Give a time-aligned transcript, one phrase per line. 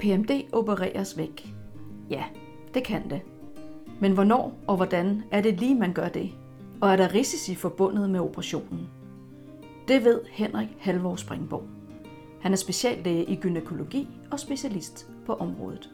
[0.00, 1.54] Kan PMD opereres væk?
[2.10, 2.24] Ja,
[2.74, 3.20] det kan det.
[4.00, 6.30] Men hvornår og hvordan er det lige, man gør det?
[6.80, 8.88] Og er der risici forbundet med operationen?
[9.88, 11.62] Det ved Henrik Halvor Springborg.
[12.40, 15.90] Han er speciallæge i gynækologi og specialist på området.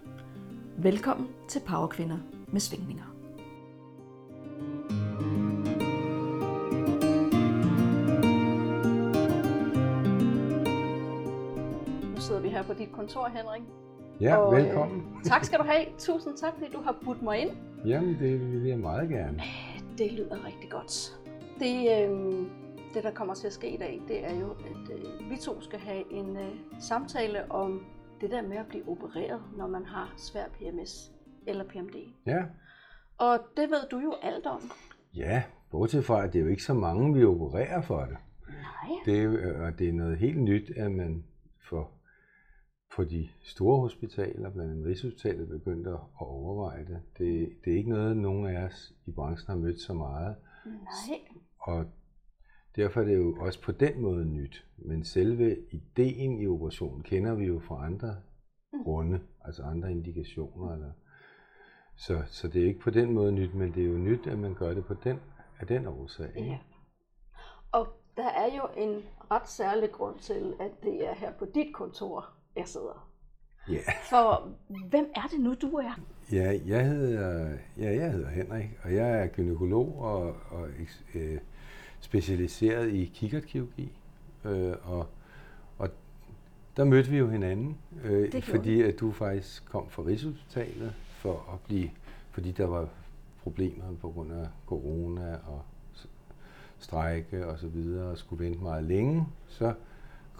[0.79, 2.19] Velkommen til Powerkvinder
[2.53, 3.05] med svingninger.
[12.14, 13.82] Nu sidder vi her på dit kontor, Henrik.
[14.21, 15.21] Ja, Og, øh, velkommen.
[15.25, 15.84] Tak skal du have.
[15.98, 17.50] Tusind tak, fordi du har budt mig ind.
[17.86, 19.40] Jamen, det vil jeg meget gerne.
[19.98, 21.18] Det lyder rigtig godt.
[21.58, 22.46] Det, øh,
[22.94, 25.61] det, der kommer til at ske i dag, det er jo, at øh, vi to
[25.61, 27.86] skal have en øh, samtale om
[28.20, 31.12] det der med at blive opereret, når man har svær PMS
[31.46, 31.94] eller PMD.
[32.27, 32.42] Ja,
[33.19, 34.61] Og det ved du jo alt om.
[35.17, 38.17] ja bortset fra, at det er jo ikke så mange, vi opererer for det.
[38.48, 38.97] Nej.
[39.05, 41.25] Det er, jo- øh, og det er noget helt nyt, at man
[42.97, 47.03] for, de store hospitaler, blandt andet Rigshospitalet, begyndte at overveje det.
[47.19, 47.53] det.
[47.65, 50.37] Det er ikke noget, nogen af os i branchen har mødt så meget.
[50.67, 51.19] Nej.
[51.59, 51.87] Og
[52.77, 54.67] derfor er det jo også på den måde nyt.
[54.77, 58.17] Men selve ideen i operationen kender vi jo fra andre
[58.84, 60.73] grunde, altså andre indikationer.
[60.73, 60.93] Eller,
[61.97, 64.39] så, så det er ikke på den måde nyt, men det er jo nyt, at
[64.39, 65.21] man gør det på den,
[65.61, 66.33] af den årsag.
[66.37, 66.59] Ja.
[67.73, 71.75] Og der er jo en ret særlig grund til, at det er her på dit
[71.75, 73.08] kontor, jeg sidder.
[73.69, 73.78] Ja.
[74.11, 74.48] For
[74.89, 76.00] hvem er det nu, du er?
[76.33, 80.69] Ja, jeg hedder, ja, jeg hedder Henrik, og jeg er gynekolog og, og
[81.14, 81.39] øh,
[82.00, 83.92] specialiseret i kikkertkirurgi.
[84.44, 85.06] Øh, og,
[85.78, 85.89] og
[86.77, 91.61] der mødte vi jo hinanden, øh, fordi at du faktisk kom fra Rigshospitalet for at
[91.61, 91.91] blive,
[92.31, 92.89] fordi der var
[93.42, 95.62] problemer på grund af corona og
[96.78, 99.27] strejke og så videre, og skulle vente meget længe.
[99.47, 99.75] Så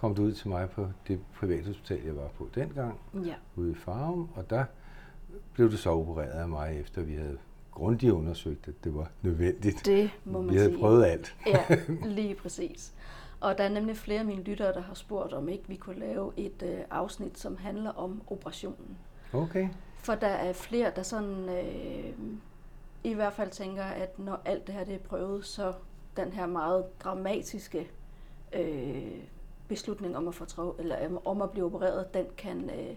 [0.03, 3.33] kom du ud til mig på det privathospital, jeg var på dengang, Ja.
[3.55, 4.65] ude i Farum, og der
[5.53, 7.37] blev du så opereret af mig, efter vi havde
[7.71, 9.85] grundigt undersøgt, at det var nødvendigt.
[9.85, 10.79] Det må man vi havde sige.
[10.79, 11.35] prøvet alt.
[11.47, 11.63] Ja,
[12.19, 12.93] lige præcis.
[13.39, 15.99] Og der er nemlig flere af mine lyttere, der har spurgt, om ikke vi kunne
[15.99, 18.97] lave et øh, afsnit, som handler om operationen.
[19.33, 19.69] Okay.
[19.97, 22.13] For der er flere, der sådan øh,
[23.03, 25.73] i hvert fald tænker, at når alt det her det er prøvet, så
[26.17, 27.89] den her meget dramatiske
[28.53, 29.11] øh,
[29.67, 32.95] beslutning om at, fortrå, eller, øh, om at blive opereret, den kan, øh,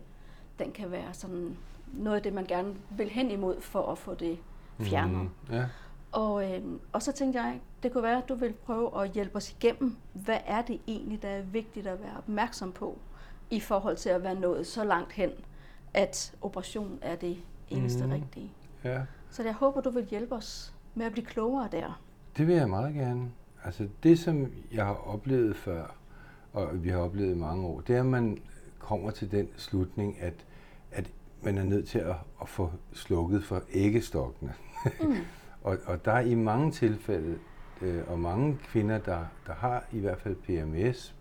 [0.59, 1.56] den kan være sådan
[1.93, 4.38] noget af det, man gerne vil hen imod for at få det
[4.81, 5.21] fjernet.
[5.21, 5.65] Mm, ja.
[6.12, 6.62] Og, øh,
[6.93, 9.97] og så tænkte jeg, det kunne være, at du vil prøve at hjælpe os igennem.
[10.12, 12.98] Hvad er det egentlig, der er vigtigt at være opmærksom på,
[13.50, 15.31] i forhold til at være nået så langt hen,
[15.94, 17.37] at operation er det
[17.71, 18.12] eneste mm.
[18.12, 18.53] rigtige.
[18.84, 22.00] ja, Så jeg håber, du vil hjælpe os med at blive klogere der.
[22.37, 23.31] det vil jeg meget gerne.
[23.65, 25.94] Altså det, som jeg har oplevet før,
[26.56, 28.38] og vi har oplevet i mange år, det er, at man
[28.78, 30.34] kommer til den slutning, at,
[30.92, 31.10] at
[31.42, 34.54] man er nødt til at, at få slukket for æggestokkene.
[35.00, 35.14] Mm.
[35.62, 37.38] Og, og der er i mange tilfælde,
[37.82, 41.14] øh, og mange kvinder, der, der har i hvert fald PMS,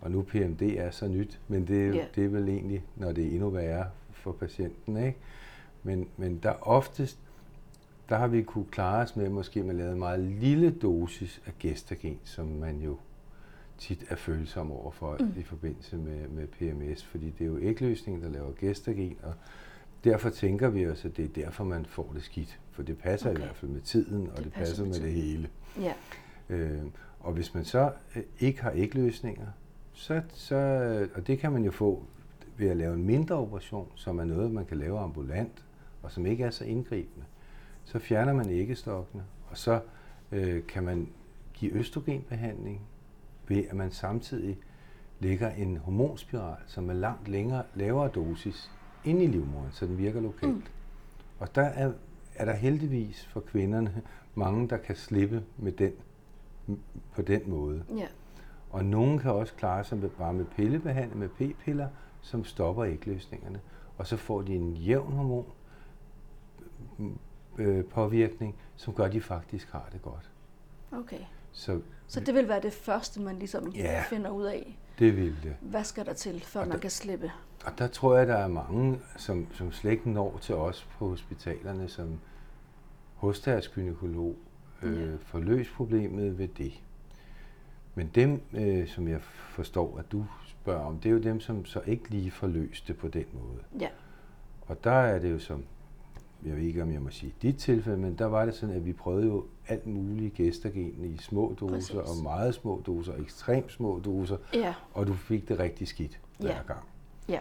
[0.00, 2.06] og nu PMD er så nyt, men det, yeah.
[2.14, 5.18] det er vel egentlig, når det er endnu værre for patienten, ikke?
[5.82, 7.18] Men, men der oftest,
[8.08, 11.52] der har vi kunne klare os med, måske man lavede en meget lille dosis af
[11.58, 12.96] gestagen, som man jo
[13.78, 15.32] tit er følsom over for mm.
[15.36, 19.34] i forbindelse med, med PMS, fordi det er jo ægløsningen, der laver gestagen, og
[20.04, 23.30] derfor tænker vi også, at det er derfor, man får det skidt, for det passer
[23.30, 23.40] okay.
[23.40, 25.48] i hvert fald med tiden, og det, det passer passer med med det hele.
[25.80, 25.92] Ja,
[26.48, 26.82] Øh,
[27.20, 29.46] og hvis man så øh, ikke har ægløsninger,
[29.92, 32.02] så, så, øh, og det kan man jo få
[32.56, 35.64] ved at lave en mindre operation, som er noget, man kan lave ambulant,
[36.02, 37.26] og som ikke er så indgribende,
[37.84, 39.80] så fjerner man æggestokkene, og så
[40.32, 41.08] øh, kan man
[41.54, 42.80] give østrogenbehandling
[43.48, 44.58] ved, at man samtidig
[45.20, 48.70] lægger en hormonspiral, som er langt længere, lavere dosis
[49.04, 50.54] ind i livmoderen, så den virker lokalt.
[50.54, 50.62] Mm.
[51.38, 51.92] Og der er,
[52.34, 54.02] er der heldigvis for kvinderne
[54.34, 55.92] mange, der kan slippe med den
[57.14, 57.84] på den måde.
[57.96, 58.06] ja,
[58.70, 61.88] Og nogen kan også klare sig med, bare med pillebehandling, med p-piller,
[62.20, 63.60] som stopper ægløsningerne.
[63.98, 65.46] Og så får de en jævn hormon
[67.58, 70.30] øh, påvirkning, som gør, at de faktisk har det godt.
[70.92, 71.20] okay.
[71.52, 74.02] Så Så det vil være det første, man ligesom Ja.
[74.08, 74.78] finder ud af.
[74.98, 75.56] det vil det.
[75.60, 77.32] Hvad skal der til, før Og man der- kan slippe?
[77.66, 81.08] Og der tror jeg, der er mange, som, som slet ikke når til os på
[81.08, 82.20] hospitalerne, som
[83.14, 84.36] hos deres gynekolog
[84.82, 85.16] øh, Ja.
[85.22, 86.72] får løst problemet ved det.
[87.94, 89.20] Men dem, øh, som jeg
[89.50, 92.88] forstår, at du spørger om, det er jo dem, som så ikke lige får løst
[92.88, 93.62] det på den måde.
[93.80, 93.88] Ja,
[94.66, 95.64] Og der er det jo som,
[96.46, 98.86] jeg ved ikke, om jeg må sige dit tilfælde, men der var det sådan, at
[98.86, 101.94] vi prøvede jo alt muligt gæstergen i små doser, Præcis.
[102.16, 106.48] og meget små doser, ekstremt små doser, ja, og du fik det rigtig skidt hver
[106.50, 106.62] Ja.
[106.66, 106.80] gang.
[107.28, 107.38] ja.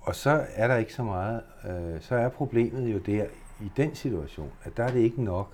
[0.00, 3.26] og så er der ikke så meget, øh, så er problemet jo der
[3.60, 5.52] i den situation, at der er det ikke nok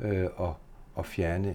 [0.00, 0.48] øh, at,
[0.98, 1.54] at fjerne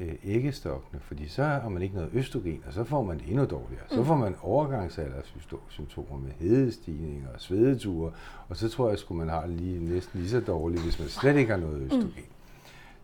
[0.00, 3.44] øh, æggestokkene, fordi så har man ikke noget østrogen, og så får man det endnu
[3.44, 3.84] dårligere.
[3.88, 8.12] Så får man overgangsalderssymptomer med hedestigninger og svedeture,
[8.48, 11.36] og så tror jeg, at man har lige, næsten lige så dårligt, hvis man slet
[11.36, 12.24] ikke har noget østrogen.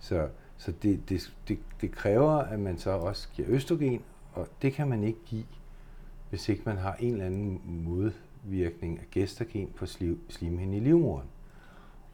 [0.00, 4.02] Så, så det, det, det, det kræver, at man så også giver østrogen,
[4.32, 5.44] og det kan man ikke give,
[6.30, 9.86] hvis ikke man har en eller anden modvirkning af gestagen på
[10.28, 11.28] slimhinden i livmoderen.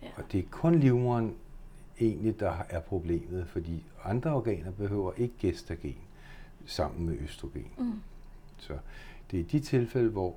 [0.03, 0.09] Ja.
[0.17, 1.35] Og det er kun livmoderen
[2.01, 5.97] egentlig, der er problemet, fordi andre organer behøver ikke gestagen
[6.67, 7.71] sammen med østrogen.
[7.79, 8.01] Mm.
[8.59, 8.79] Så
[9.31, 10.37] det er de tilfælde, hvor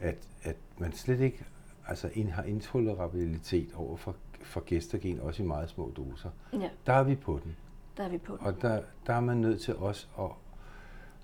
[0.00, 1.44] at, at man slet ikke
[1.86, 6.30] altså ind, har intolerabilitet over for, for gestagen, også i meget små doser.
[6.52, 6.68] Ja.
[6.86, 7.56] Der er vi på den.
[7.96, 8.46] Der er vi på den.
[8.46, 10.30] Og der, der er man nødt til også at,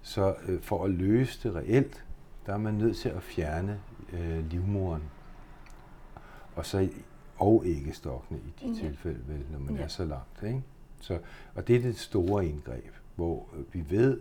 [0.03, 2.05] så øh, for at løse det reelt,
[2.47, 3.81] der er man nødt til at fjerne
[4.13, 5.03] øh, livmoren.
[6.57, 6.89] Og så
[7.39, 8.75] og æggestokkene i de ja.
[8.75, 9.83] tilfælde, vel, når man ja.
[9.83, 10.43] er så langt.
[10.43, 10.63] Ikke?
[11.01, 11.19] Så,
[11.55, 14.21] og det er det store indgreb, hvor øh, vi ved,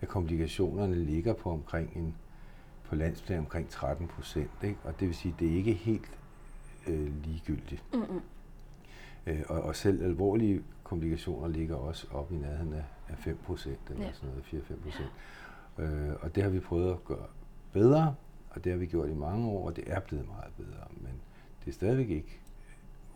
[0.00, 2.14] at komplikationerne ligger på omkring en,
[2.84, 4.50] på landsplan omkring 13 procent.
[4.84, 6.18] Og det vil sige, at det er ikke helt
[6.86, 7.84] øh, ligegyldigt.
[7.92, 8.20] Mm-hmm.
[9.26, 13.80] Øh, og, og selv alvorlige komplikationer ligger også op i nærheden af, af 5 procent,
[13.90, 14.12] eller ja.
[14.12, 15.10] sådan noget, 4-5 procent.
[15.78, 17.26] Øh, og det har vi prøvet at gøre
[17.72, 18.14] bedre,
[18.50, 20.86] og det har vi gjort i mange år, og det er blevet meget bedre.
[20.96, 21.12] Men
[21.64, 22.40] det er stadigvæk ikke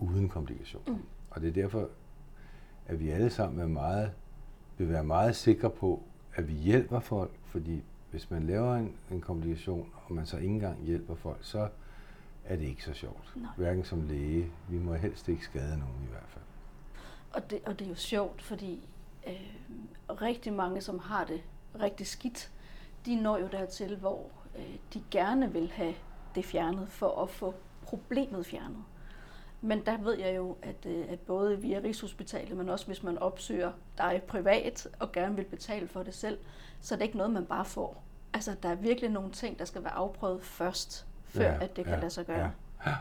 [0.00, 0.92] uden komplikationer.
[0.92, 1.04] Mm.
[1.30, 1.88] Og det er derfor,
[2.86, 4.12] at vi alle sammen er meget,
[4.78, 6.02] vil være meget sikre på,
[6.34, 10.48] at vi hjælper folk, fordi hvis man laver en, en komplikation, og man så ikke
[10.48, 11.68] engang hjælper folk, så
[12.44, 13.32] er det ikke så sjovt.
[13.36, 13.50] Nej.
[13.56, 14.50] Hverken som læge.
[14.68, 16.44] Vi må helst ikke skade nogen i hvert fald.
[17.32, 18.88] Og det, og det er jo sjovt, fordi
[19.26, 19.32] øh,
[20.08, 21.42] rigtig mange, som har det
[21.80, 22.52] rigtig skidt,
[23.06, 25.94] de når jo dertil, hvor øh, de gerne vil have
[26.34, 28.84] det fjernet for at få problemet fjernet.
[29.62, 33.18] Men der ved jeg jo, at, øh, at både via Rigshospitalet, men også hvis man
[33.18, 36.38] opsøger dig privat og gerne vil betale for det selv,
[36.80, 38.02] så er det ikke noget, man bare får.
[38.32, 41.84] Altså, der er virkelig nogle ting, der skal være afprøvet først, før ja, at det
[41.84, 42.50] kan ja, lade sig gøre.
[42.86, 42.96] Ja, ja.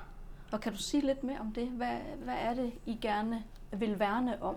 [0.52, 1.68] Og kan du sige lidt mere om det?
[1.68, 4.56] Hvad, hvad er det, I gerne vil værne om,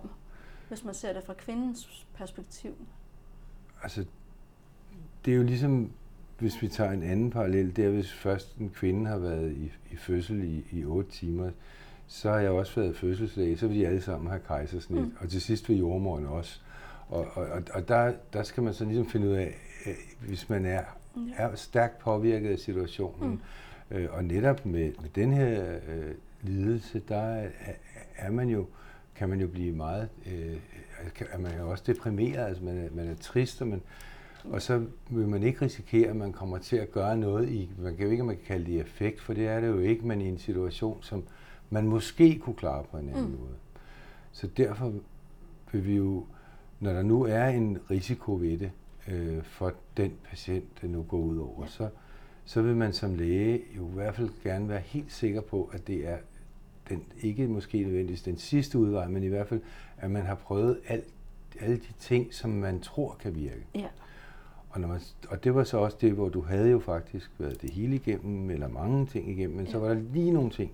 [0.69, 2.87] hvis man ser det fra kvindens perspektiv?
[3.83, 4.05] Altså,
[5.25, 5.93] det er jo ligesom,
[6.39, 9.73] hvis vi tager en anden parallel, det er, hvis først en kvinde har været i,
[9.91, 11.51] i fødsel i, i 8 timer,
[12.07, 15.17] så har jeg også været fødselslæge, så vil de alle sammen have kejsersnit, mm.
[15.21, 16.61] og til sidst vil jordmoren også.
[17.09, 19.55] Og, og, og der, der skal man så ligesom finde ud af,
[20.27, 20.83] hvis man er,
[21.37, 23.43] er stærkt påvirket af situationen,
[23.91, 23.97] mm.
[23.97, 27.49] øh, og netop med, med den her øh, lidelse, der er,
[28.17, 28.67] er man jo,
[29.15, 30.57] kan man jo blive meget, øh,
[31.33, 33.83] er man jo også deprimeret, altså man er, man er trist, og, man,
[34.45, 37.97] og så vil man ikke risikere, at man kommer til at gøre noget i, man
[37.97, 40.21] kan jo ikke, man kan kalde det effekt, for det er det jo ikke, men
[40.21, 41.25] i en situation, som,
[41.73, 43.31] man måske kunne klare på en anden mm.
[43.31, 43.55] måde.
[44.33, 44.93] Så derfor
[45.73, 46.25] vil vi jo,
[46.81, 48.71] når der nu er en risiko ved det,
[49.09, 51.69] øh, for den patient, det nu går ud over, ja.
[51.69, 51.89] så,
[52.45, 55.87] så vil man som læge jo i hvert fald gerne være helt sikker på, at
[55.87, 56.17] det er
[56.89, 59.61] den, ikke måske nødvendigvis den sidste udvej, men i hvert fald,
[59.97, 61.05] at man har prøvet alt,
[61.61, 63.67] alle de ting, som man tror kan virke.
[63.75, 63.89] Ja.
[64.71, 67.63] Og, når man, og det var så også det, hvor du havde jo faktisk været
[67.63, 69.73] det hele igennem, eller mange ting igennem, men ja.
[69.73, 70.73] så var der lige nogle ting,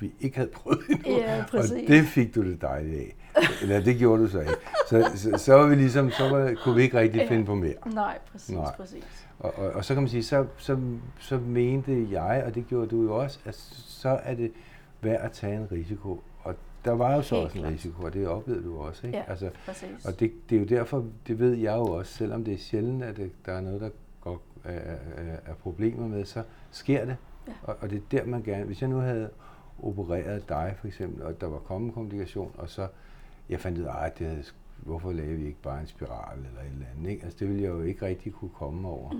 [0.00, 1.18] vi ikke havde prøvet endnu.
[1.18, 3.14] Ja, og det fik du det dejligt af.
[3.62, 4.52] Eller det gjorde du så ikke.
[4.88, 7.28] Så, så, så var vi ligesom, så var, kunne vi ikke rigtig ja.
[7.28, 7.74] finde på mere.
[7.94, 8.76] Nej, præcis, Nej.
[8.76, 9.26] præcis.
[9.38, 10.78] Og, og, og så kan man sige, så, så,
[11.18, 14.52] så mente jeg, og det gjorde du jo også, at så er det
[15.00, 16.20] værd at tage en risiko.
[16.42, 19.06] Og der var jo så Helt også en risiko, og det oplevede du også.
[19.06, 19.18] Ikke?
[19.18, 20.04] Ja, altså, præcis.
[20.04, 23.02] Og det, det er jo derfor, det ved jeg jo også, selvom det er sjældent,
[23.02, 23.90] at det, der er noget, der
[24.20, 24.72] går, er,
[25.16, 27.16] er, er problemer med, så sker det.
[27.48, 27.52] Ja.
[27.62, 28.64] Og, og det er der, man gerne...
[28.64, 29.30] Hvis jeg nu havde
[29.82, 32.88] opereret dig for eksempel, og der var kommet komplikation, og så
[33.48, 34.44] jeg fandt ud af, at det havde,
[34.76, 37.10] hvorfor lavede vi ikke bare en spiral eller et eller andet.
[37.10, 37.24] Ikke?
[37.24, 39.12] Altså det ville jeg jo ikke rigtig kunne komme over.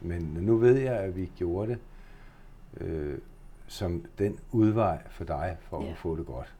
[0.00, 1.78] Men nu ved jeg, at vi gjorde det
[2.80, 3.18] øh,
[3.66, 5.90] som den udvej for dig, for yeah.
[5.90, 6.54] at få det godt.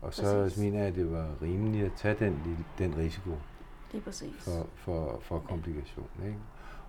[0.00, 0.58] Og så præcis.
[0.58, 3.30] mener jeg, at det var rimeligt at tage den, den risiko
[3.92, 4.34] det er præcis.
[4.38, 6.08] For, for, for komplikation.
[6.24, 6.38] Ikke?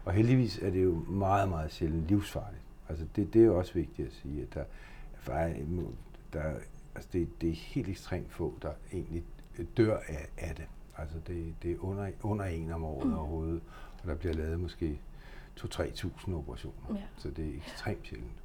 [0.05, 2.61] Og heldigvis er det jo meget, meget sjældent livsfarligt.
[2.89, 4.63] Altså det, det er jo også vigtigt at sige, at der,
[6.33, 6.53] der,
[6.95, 9.23] altså det, det er helt ekstremt få, der egentlig
[9.77, 10.65] dør af, af det.
[10.97, 13.13] Altså det, det er under, under en om året mm.
[13.13, 13.61] overhovedet,
[14.01, 14.99] og der bliver lavet måske
[15.59, 16.95] 2-3.000 operationer.
[16.95, 17.01] Ja.
[17.17, 18.43] Så det er ekstremt sjældent.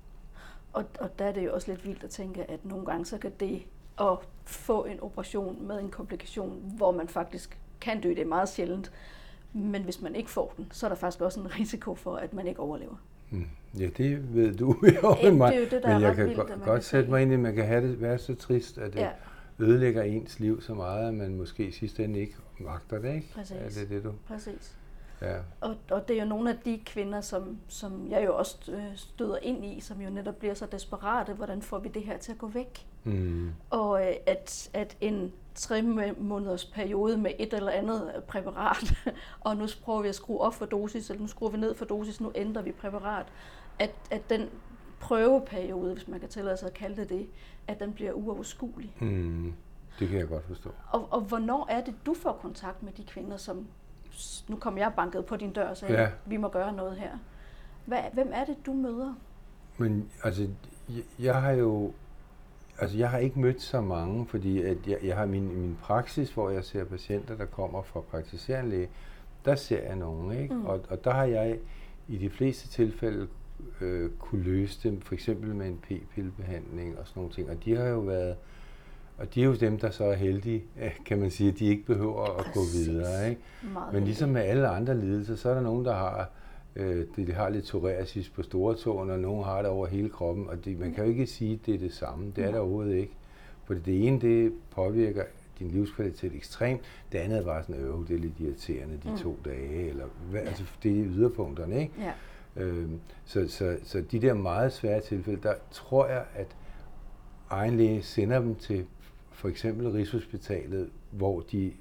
[0.72, 3.18] Og, og der er det jo også lidt vildt at tænke, at nogle gange så
[3.18, 3.62] kan det
[4.00, 8.48] at få en operation med en komplikation, hvor man faktisk kan dø, det er meget
[8.48, 8.92] sjældent.
[9.52, 12.32] Men hvis man ikke får den, så er der faktisk også en risiko for, at
[12.32, 12.96] man ikke overlever.
[13.30, 13.46] Mm.
[13.78, 15.52] Ja, det ved du jo Ja, mig.
[15.52, 17.10] det er jo det, der er Men jeg kan vildt, go- at man godt sætte
[17.10, 19.10] mig ind i, at man kan have det, være så trist, at det Ja,
[19.58, 23.28] ødelægger ens liv så meget, at man måske i sidste ende ikke magter det, ikke?
[23.34, 23.56] Præcis.
[23.56, 24.12] Er det det, du...
[24.28, 24.76] præcis.
[25.22, 25.36] Ja.
[25.60, 28.84] Og, og det er jo nogle af de kvinder, som, som jeg jo også øh,
[28.96, 32.32] støder ind i, som jo netop bliver så desperate, hvordan får vi det her til
[32.32, 32.86] at gå væk?
[33.04, 33.50] Mm.
[33.70, 35.82] Og øh, at, at en tre
[36.18, 38.94] måneders periode med et eller andet præparat,
[39.40, 41.84] og nu prøver vi at skrue op for dosis, eller nu skruer vi ned for
[41.84, 43.26] dosis, nu ændrer vi præparat,
[43.78, 44.48] at, at den
[45.00, 47.26] prøveperiode, hvis man kan tillade sig at kalde det det,
[47.68, 48.96] at den bliver uoverskuelig.
[49.00, 49.52] Mm.
[49.98, 50.70] Det kan jeg godt forstå.
[50.90, 53.66] Og, og hvornår er det, du får kontakt med de kvinder, som
[54.48, 56.08] nu kom jeg banket på din dør og sagde, Ja.
[56.26, 57.10] vi må gøre noget her.
[57.86, 59.14] Hvad, hvem er det, du møder?
[59.78, 60.48] Men altså,
[60.88, 61.92] jeg, jeg har jo...
[62.78, 66.30] Altså, jeg har ikke mødt så mange, fordi at jeg, jeg har min, min praksis,
[66.30, 68.88] hvor jeg ser patienter, der kommer fra praktiserende læge,
[69.44, 70.54] der ser jeg nogen, ikke?
[70.54, 70.66] Mm.
[70.66, 71.58] Og, og der har jeg
[72.08, 73.28] i de fleste tilfælde
[73.80, 77.50] øh, kunne løse dem, for eksempel med en p-pillebehandling og sådan nogle ting.
[77.50, 78.36] Og de har jo været,
[79.18, 81.66] og de er jo dem, der så er heldige, øh, kan man sige, at de
[81.66, 82.88] ikke behøver at gå Præcis.
[82.88, 83.40] videre, ikke?
[83.72, 86.30] Meget Men ligesom med alle andre lidelser, så er der nogen, der har,
[86.76, 90.08] øh, det, de har lidt psoriasis på store tåen, og nogen har det over hele
[90.08, 92.32] kroppen, og det, man kan jo ikke sige, at det er det samme.
[92.36, 93.12] Det er det overhovedet ikke.
[93.64, 95.24] For det ene, det påvirker
[95.58, 96.80] din livskvalitet ekstremt.
[97.12, 99.16] Det andet er bare sådan, øv, det er lidt irriterende de Mm.
[99.18, 100.46] to dage, eller hvad, Ja.
[100.48, 101.92] altså, det er yderpunkterne, ikke?
[102.00, 102.12] Ja.
[102.56, 106.56] Øhm, så, så, så de der meget svære tilfælde, der tror jeg, at
[107.50, 108.86] egen læge sender dem til
[109.30, 111.72] for eksempel Rigshospitalet, hvor de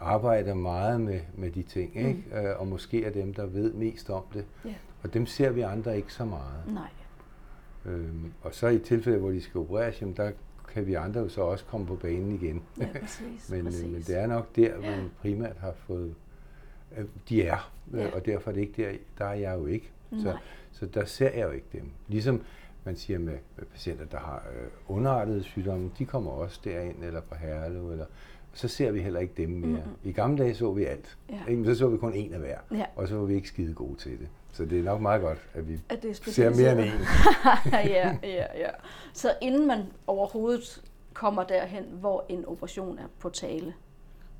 [0.00, 2.06] arbejder meget med, med de ting, Mm.
[2.06, 2.22] ikke?
[2.34, 4.44] Øh, og måske er dem, der ved mest om det.
[4.64, 4.74] Ja.
[5.02, 6.62] Og dem ser vi andre ikke så meget.
[6.74, 6.88] Nej.
[7.86, 10.30] Øhm, og så i tilfælde, hvor de skal opereres, jamen, der
[10.74, 12.62] kan vi andre jo så også komme på banen igen.
[12.80, 13.48] Ja, præcis.
[13.52, 13.84] Men, præcis.
[13.84, 14.96] øh, men det er nok der, Ja.
[14.96, 16.14] man primært har fået...
[16.98, 18.08] øh, De er, øh, Ja.
[18.14, 19.90] og derfor er det ikke der, der er jeg jo ikke.
[20.10, 20.36] Så, Nej.
[20.72, 21.90] så der ser jeg jo ikke dem.
[22.08, 22.42] Ligesom
[22.84, 27.20] man siger med, med patienter, der har øh, underartede sygdomme, de kommer også derind, eller
[27.20, 28.04] på Herlev, eller
[28.52, 29.82] så ser vi heller ikke dem mere.
[29.86, 29.94] Mhm.
[30.04, 31.18] I gamle dage så vi alt.
[31.30, 31.38] Ja.
[31.48, 31.64] Ikke?
[31.64, 32.84] Så så vi kun en af hver, Ja.
[32.96, 34.28] og så var vi ikke skide gode til det.
[34.52, 37.00] Så det er nok meget godt, at vi At det er ser mere end en.
[37.72, 38.70] ja, ja, ja.
[39.12, 40.82] Så inden man overhovedet
[41.14, 43.74] kommer derhen, hvor en operation er på tale,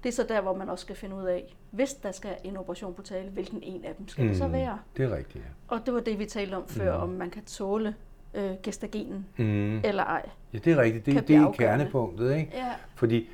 [0.03, 2.57] det er så der, hvor man også skal finde ud af, hvis der skal en
[2.57, 4.29] operation på tale, hvilken en af dem skal mm.
[4.29, 4.79] det så Mm, være?
[4.97, 5.75] Det er rigtigt, ja.
[5.75, 7.03] Og det var det, vi talte om før, Mm.
[7.03, 7.95] om man kan tåle
[8.35, 9.81] øh, gestagenen Mm.
[9.85, 10.29] eller ej.
[10.53, 11.05] Ja, det er rigtigt.
[11.05, 12.51] kan Det, det er kernepunktet, ikke?
[12.55, 13.29] Ja, Fordi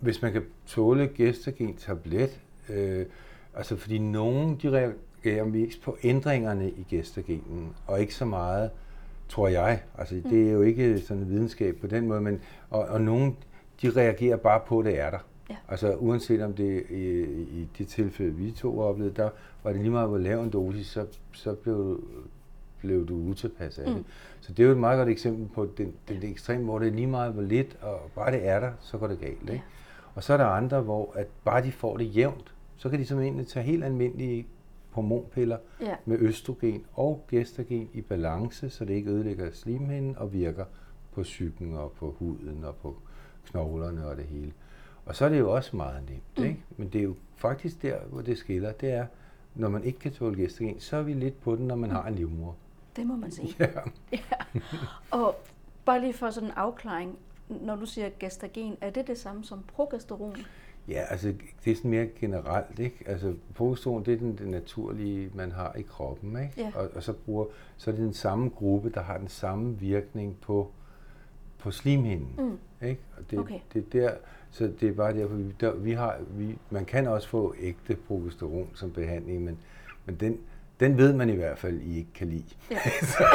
[0.00, 3.06] hvis man kan tåle gestagen tablet, øh,
[3.54, 8.70] altså fordi nogen de reagerer mest på ændringerne i gestagenen, og ikke så meget,
[9.28, 12.40] tror jeg, altså det er jo ikke sådan videnskab på den måde, men
[12.70, 13.36] og, og nogen
[13.82, 15.18] de reagerer bare på, at det er der.
[15.50, 15.56] Ja.
[15.68, 19.30] Altså uanset om det i, i det tilfælde, vi to oplevede, der
[19.62, 22.04] var det lige meget, hvor lav en dosis, så, så blev,
[22.80, 23.96] blev du utilpas af det.
[23.96, 24.04] Mm.
[24.40, 26.88] Så det er jo et meget godt eksempel på den, den, den ekstrem, hvor det
[26.88, 29.40] er lige meget hvor lidt, og bare det er der, så går det galt.
[29.42, 29.52] Ikke?
[29.52, 29.60] Ja.
[30.14, 33.06] Og så er der andre, hvor at bare de får det jævnt, så kan de
[33.06, 34.46] simpelthen tage helt almindelige
[34.90, 40.64] hormonpiller ja, med østrogen og gestagen i balance, så det ikke ødelægger slimhinden og virker
[41.12, 42.96] på psyken og på huden og på
[43.46, 44.52] knoglerne og det hele.
[45.06, 46.44] Og så er det jo også meget nemt, Mm.
[46.44, 46.60] ikke?
[46.76, 49.06] Men det er jo faktisk der, hvor det skiller, det er,
[49.54, 52.06] når man ikke kan tåle gestagen, så er vi lidt på den, når man har
[52.06, 52.56] en livmor.
[52.96, 53.54] det må man sige.
[54.12, 54.18] Ja.
[55.10, 55.36] Og
[55.84, 57.18] bare lige for sådan en afklaring,
[57.48, 60.36] når du siger gestagen, er det det samme som progesteron?
[60.88, 61.34] Ja, altså
[61.64, 62.96] det er sådan mere generelt, ikke?
[63.06, 66.52] Altså progesteron, det er den, den naturlige, man har i kroppen, ikke?
[66.56, 66.70] Ja.
[66.74, 67.44] Og, og så, bruger,
[67.76, 70.70] så er det den samme gruppe, der har den samme virkning på,
[71.58, 72.86] på slimhinden, Mm.
[72.86, 73.00] ikke?
[73.18, 73.58] Og det, Okay.
[73.74, 74.14] det er der,
[74.54, 77.96] så det er bare derfor, vi, der, vi har, vi, man kan også få ægte
[78.08, 79.58] progesteron som behandling, men,
[80.06, 80.38] men den,
[80.80, 82.44] den ved man i hvert fald, I ikke kan lide.
[82.70, 82.76] Ja.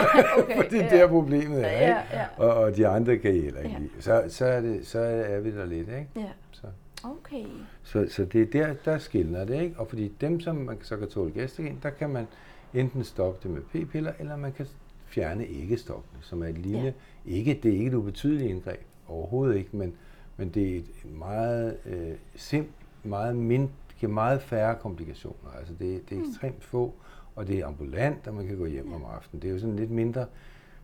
[0.44, 2.00] Okay, For det er der problemet er, Ja, ikke?
[2.14, 2.26] ja.
[2.38, 3.80] Og, og de andre kan I heller ikke Ja.
[3.80, 3.90] lide.
[4.00, 6.08] Så, så, er det, så er vi der lidt, ikke?
[6.16, 6.68] Ja, Så.
[7.04, 7.46] okay.
[7.84, 9.80] Så, så det er der, der skiller det, ikke?
[9.80, 12.28] Og fordi dem, som man så kan tåle gestagen, der kan man
[12.74, 14.68] enten stoppe det med p-piller, eller man kan
[15.08, 16.94] fjerne æggestokkene, som er et lille,
[17.26, 17.32] ja.
[17.36, 19.94] ikke, det er ikke et ubetydeligt indgreb, overhovedet ikke, men,
[20.40, 23.70] men det er et meget øh, simpelt, meget mind,
[24.00, 25.52] giver meget færre komplikationer.
[25.60, 26.94] Altså det, det er ekstremt få,
[27.36, 29.42] og det er ambulant, og man kan gå hjem om aftenen.
[29.42, 30.26] Det er jo sådan lidt mindre,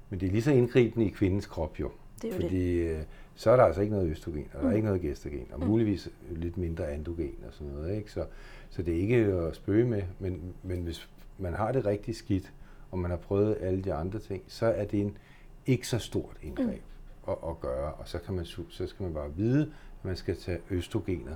[0.10, 1.92] men det er lige så indgribende i kvindens krop jo.
[2.22, 2.46] Det er jo det.
[2.46, 3.02] Fordi øh,
[3.36, 4.76] så er der altså ikke noget østrogen, og der er Mm.
[4.76, 5.66] ikke noget gestagen, og Mm.
[5.68, 7.96] muligvis lidt mindre androgen og sådan noget.
[7.98, 8.12] Ikke?
[8.12, 8.26] Så,
[8.70, 11.10] så det er ikke at spøge med, men, men hvis
[11.40, 12.54] man har det rigtig skidt,
[12.92, 15.18] og man har prøvet alle de andre ting, så er det en
[15.66, 16.82] ikke så stort indgreb Mm.
[17.28, 19.62] At, at gøre, og så, kan man, så skal man bare vide,
[20.00, 21.36] at man skal tage østrogener,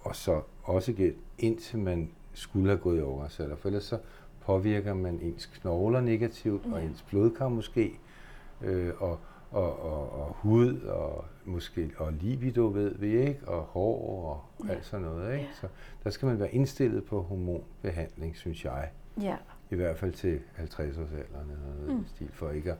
[0.00, 3.98] og så også gæt, indtil man skulle have gået i overgangsalder, for ellers så
[4.40, 6.86] påvirker man ens knogler negativt, og Ja.
[6.86, 7.98] ens blodkar måske,
[8.62, 9.18] øh, og,
[9.50, 14.72] og, og, og hud, og måske og libido, ved vi ikke, og hår, og Ja.
[14.72, 15.32] alt sådan noget.
[15.34, 15.44] Ikke?
[15.44, 15.52] Ja.
[15.60, 15.66] Så
[16.04, 18.90] der skal man være indstillet på hormonbehandling, synes jeg.
[19.20, 19.36] Ja.
[19.70, 22.06] I hvert fald til 50-årsalderen eller noget mm.
[22.06, 22.78] stil, for ikke at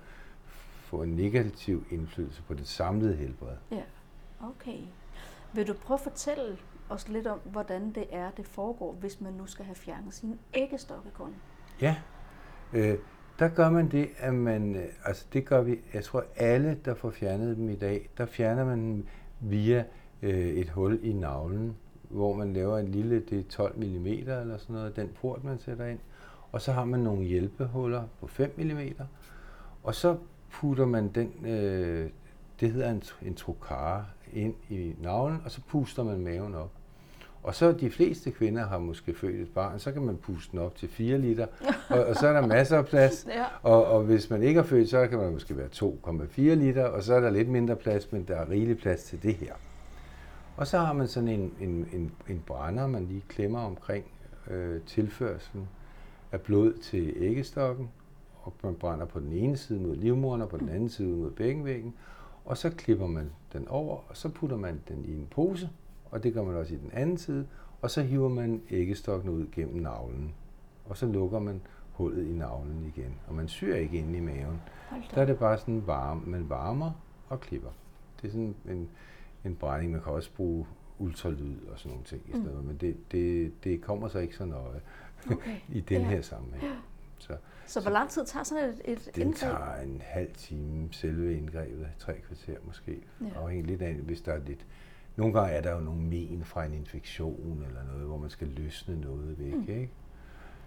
[0.93, 3.57] få en negativ indflydelse på det samlede helbred.
[3.71, 3.83] Ja.
[4.41, 4.79] Okay.
[5.53, 6.57] Vil du prøve at fortælle
[6.89, 10.39] os lidt om, hvordan det er, det foregår, hvis man nu skal have fjernet sine
[10.55, 11.35] æggestokke, Conny?
[11.81, 11.97] Ja,
[12.73, 12.99] øh,
[13.39, 16.95] der gør man det, at man, øh, altså det gør vi, jeg tror alle, der
[16.95, 19.07] får fjernet dem i dag, der fjerner man dem
[19.41, 19.85] via
[20.23, 24.59] øh, et hul i navlen, hvor man laver en lille, det er 12 mm eller
[24.59, 25.99] sådan noget, den port, man sætter ind.
[26.53, 28.81] Og så har man nogle hjælpehuller på 5 mm,
[29.83, 30.17] og så
[30.53, 32.11] putter man den, øh,
[32.61, 36.71] det hedder en, en trokare, ind i navlen, og så puster man maven op.
[37.43, 40.59] Og så de fleste kvinder har måske født et barn, så kan man puste den
[40.59, 41.47] op til 4 liter,
[41.89, 43.27] og, og så er der masser af plads.
[43.35, 43.45] Ja.
[43.63, 47.03] Og, og hvis man ikke har født, så kan man måske være 2,4 liter, og
[47.03, 49.53] så er der lidt mindre plads, men der er rigelig plads til det her.
[50.57, 54.05] Og så har man sådan en, en, en, en brænder, man lige klemmer omkring
[54.51, 55.69] øh, tilførselen
[56.33, 57.91] af blod til æggestokken,
[58.43, 61.31] og man brænder på den ene side mod livmoderen, og på den anden side mod
[61.31, 61.95] bækkenvæggen,
[62.45, 65.71] og så klipper man den over, og så putter man den i en pose,
[66.11, 67.47] og det gør man også i den anden side,
[67.83, 70.35] og så hiver man æggestokken ud gennem navlen,
[70.87, 71.61] og så lukker man
[71.93, 74.61] hullet i navlen igen, og man syr ikke inde i maven.
[75.15, 76.91] Der er det bare sådan varme, man varmer
[77.29, 77.71] og klipper.
[78.23, 78.89] Det er sådan en,
[79.45, 80.67] en brænding, man kan også bruge
[80.99, 82.67] ultralyd og sådan nogle ting i stedet, mm.
[82.67, 84.81] men det, det, det kommer så ikke så nøje
[85.33, 85.57] Okay.
[85.79, 86.09] i den Ja.
[86.09, 86.73] her sammenhæng.
[87.23, 87.37] Så
[87.67, 89.39] Så hvor lang tid tager sådan et, et den indgreb?
[89.53, 93.27] tager en halv time, selve indgrebet, tre kvarter måske, Ja.
[93.27, 93.41] ja.
[93.43, 94.67] afhængig lidt af, hvis der er lidt...
[95.17, 98.49] Nogle gange er der jo nogle men fra en infektion eller noget, hvor man skal
[98.49, 99.61] løsne noget væk, Mm.
[99.69, 99.91] ikke?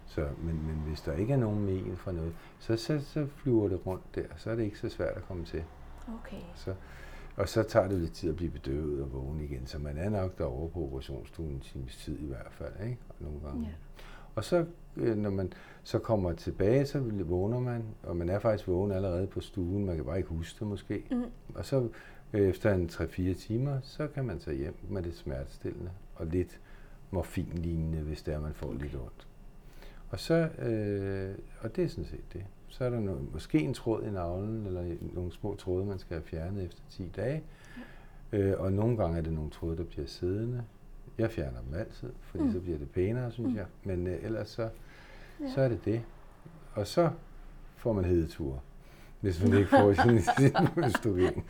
[0.06, 3.68] Så, men, men hvis der ikke er nogen men fra noget, så, så, så flyver
[3.68, 5.64] det rundt der, så er det ikke så svært at komme til.
[6.20, 6.42] Okay.
[6.54, 6.74] Så,
[7.36, 10.08] og så tager det lidt tid at blive bedøvet og vågne igen, så man er
[10.10, 12.98] nok derovre på operationsstuen en times tid i hvert fald, ikke?
[13.20, 13.62] Nogle gange.
[13.62, 13.72] Ja.
[14.34, 14.64] Og så,
[14.96, 15.52] øh, når man
[15.86, 19.96] så kommer tilbage, så vågner man, og man er faktisk vågen allerede på stuen, man
[19.96, 21.04] kan bare ikke huske det måske.
[21.10, 21.22] Mm.
[21.54, 21.88] Og så
[22.32, 26.60] øh, efter en 3-4 timer, så kan man tage hjem med lidt smertestillende og lidt
[27.10, 28.78] morfinlignende, hvis det er, man får okay.
[28.80, 29.26] lidt ondt.
[30.10, 32.44] Og så, øh, og det er sådan set det.
[32.68, 36.14] Så er der no, måske en tråd i navlen, eller nogle små tråde, man skal
[36.16, 37.42] have fjernet efter 10 dage.
[38.32, 40.62] Øh, og nogle gange er det nogle tråde, der bliver siddende.
[41.18, 42.48] Jeg fjerner dem altid, fordi Mm.
[42.48, 42.54] mm.
[42.54, 43.52] så bliver det pænere, synes Mm.
[43.52, 43.56] mm.
[43.58, 43.66] jeg.
[43.84, 44.68] Men øh, ellers så,
[45.40, 45.50] Ja.
[45.54, 46.02] så er det det.
[46.74, 47.10] Og så
[47.76, 48.58] får man hedeture,
[49.20, 51.44] hvis man ikke får sin, sin østrogen.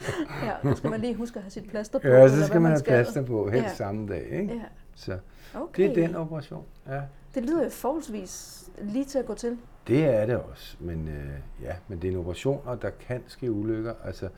[0.45, 2.09] Ja, så skal man lige huske at have sit plaster på.
[2.09, 2.91] Ja, så skal man have skal.
[2.91, 3.75] plaster på, helst Ja.
[3.75, 4.23] samme dag.
[4.41, 4.55] Ikke?
[4.55, 4.63] Ja,
[4.95, 5.19] Så
[5.55, 5.89] okay.
[5.95, 6.65] det er den operation.
[6.89, 7.03] Ja.
[7.35, 9.59] Det lyder jo forholdsvis lige til at gå til.
[9.87, 11.31] Det er det også, men øh,
[11.63, 13.95] ja, men det er en operation, og der kan ske ulykker.
[14.05, 14.29] Altså,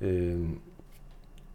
[0.00, 0.48] øh,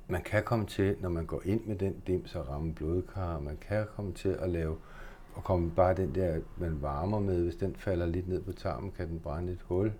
[0.08, 3.58] man kan komme til, når man går ind med den dims og ramme blodkar, man
[3.68, 4.76] kan komme til at lave,
[5.40, 8.92] og komme bare den der, man varmer med, hvis den falder lidt ned på tarmen,
[8.92, 9.92] kan den brænde et hul.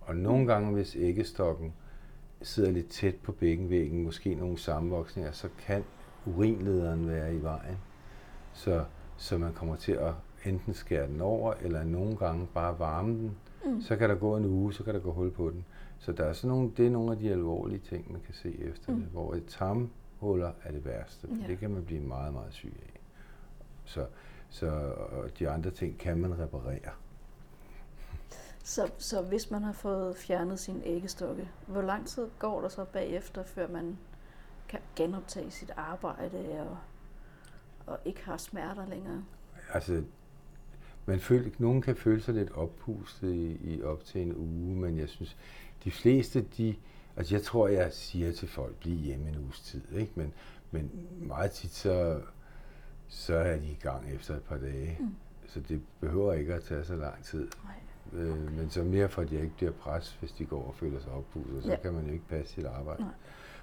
[0.00, 1.72] Og nogle gange, hvis æggestokken
[2.42, 5.84] sidder lidt tæt på bækkenvæggen, måske nogle sammenvoksninger, så kan
[6.26, 7.76] urinlederen være i vejen.
[8.52, 8.84] Så,
[9.16, 10.12] så man kommer til at
[10.44, 13.36] enten skære den over, eller nogle gange bare varme den.
[13.64, 13.80] Mm.
[13.80, 15.64] Så kan der gå en uge, så kan der gå hul på den.
[15.98, 18.56] Så der er sådan nogle, det er nogle af de alvorlige ting, man kan se
[18.60, 18.98] efter Mm.
[18.98, 19.02] mm.
[19.02, 21.28] det, hvor et tarmhuller er det værste.
[21.42, 21.46] Ja.
[21.46, 23.00] Det kan man blive meget, meget syg af.
[23.84, 24.06] Så,
[24.54, 24.66] så
[25.12, 26.90] og de andre ting kan man reparere.
[28.64, 32.84] Så, så hvis man har fået fjernet sin æggestokke, hvor lang tid går der så
[32.84, 33.98] bagefter, før man
[34.68, 36.76] kan genoptage sit arbejde og,
[37.86, 39.24] og ikke har smerter længere?
[39.72, 40.02] Altså,
[41.06, 44.98] man føler, nogen kan føle sig lidt oppustet i, i op til en uge, men
[44.98, 45.36] jeg synes,
[45.84, 46.74] de fleste, de,
[47.16, 50.12] altså jeg tror, jeg siger til folk, bliv hjemme en uges tid, ikke?
[50.14, 50.32] Men,
[50.70, 50.90] men
[51.20, 52.20] meget tit, så,
[53.08, 54.96] så er de i gang efter et par dage.
[55.00, 55.04] Mm.
[55.06, 55.14] Mm.
[55.46, 57.48] Så det behøver ikke at tage så lang tid.
[57.64, 58.22] Nej.
[58.22, 61.00] Øh, men så mere for, at de ikke bliver pres, hvis de går og føler
[61.00, 61.76] sig oppustet, så Ja.
[61.76, 63.10] kan man jo ikke passe sit arbejde Nej.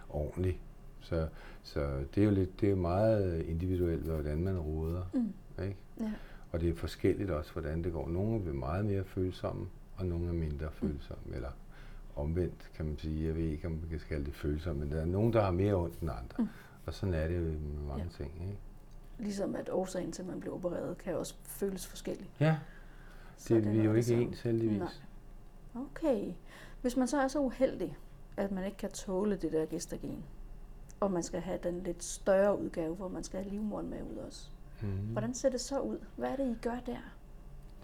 [0.10, 0.58] ordentligt.
[1.00, 1.28] Så,
[1.64, 5.04] så det er jo lidt, det er meget individuelt, hvordan man råder.
[5.14, 5.34] Mm.
[5.64, 5.78] Ikke?
[6.00, 6.12] Ja.
[6.52, 8.08] Og det er forskelligt også, hvordan det går.
[8.10, 11.36] Nogle er meget mere følsomme, og nogle er mindre følsomme.
[11.36, 11.50] Eller
[12.16, 13.28] omvendt, kan man sige.
[13.28, 15.52] Jeg ved ikke, om man kan kalde det følsomme, men der er nogen, der har
[15.52, 16.36] mere ondt end andre.
[16.38, 16.44] Mm.
[16.44, 16.50] Mm.
[16.86, 18.24] Og sådan er det jo med mange ja.
[18.24, 18.32] ting.
[18.42, 18.58] Ikke?
[19.22, 22.30] Ligesom at årsagen til, at man bliver opereret, kan også føles forskellig.
[22.40, 22.58] Ja,
[23.38, 24.80] Så det, vi er jo nok ikke ens heldigvis.
[24.80, 24.90] Nej.
[25.76, 26.34] Okay.
[26.82, 27.98] Hvis man så er så uheldig,
[28.38, 30.24] at man ikke kan tåle det der gestagen,
[31.00, 34.18] og man skal have den lidt større udgave, hvor man skal have livmoderen med ud
[34.18, 34.50] også.
[34.82, 34.88] Mm.
[34.88, 35.98] Hvordan ser det så ud?
[36.16, 36.98] Hvad er det, I gør der?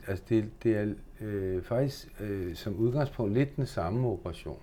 [0.07, 4.59] altså det, det er øh, faktisk øh, som udgangspunkt lidt den samme operation.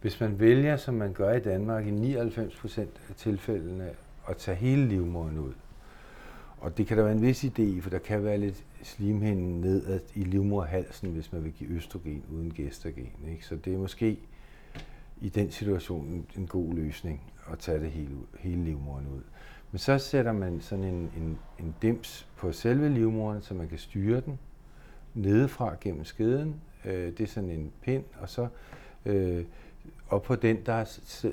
[0.00, 3.90] Hvis man vælger, som man gør i Danmark i 99 procent af tilfældene,
[4.28, 5.52] at tage hele livmoderen ud,
[6.64, 9.60] og det kan der være en vis idé i, for der kan være lidt slimhinden
[9.60, 13.12] ned i livmoderhalsen, hvis man vil give østrogen uden gestagen.
[13.30, 13.46] Ikke?
[13.46, 14.18] Så det er måske
[15.20, 19.20] i den situation en god løsning at tage det hele, hele livmoderen ud.
[19.70, 23.78] Men så sætter man sådan en, en, en dims på selve livmoderen, så man kan
[23.78, 24.38] styre den
[25.14, 26.60] nedefra gennem skeden.
[26.84, 28.48] Øh, det er sådan en pind, og så
[29.06, 29.44] øh,
[30.08, 30.84] og på den der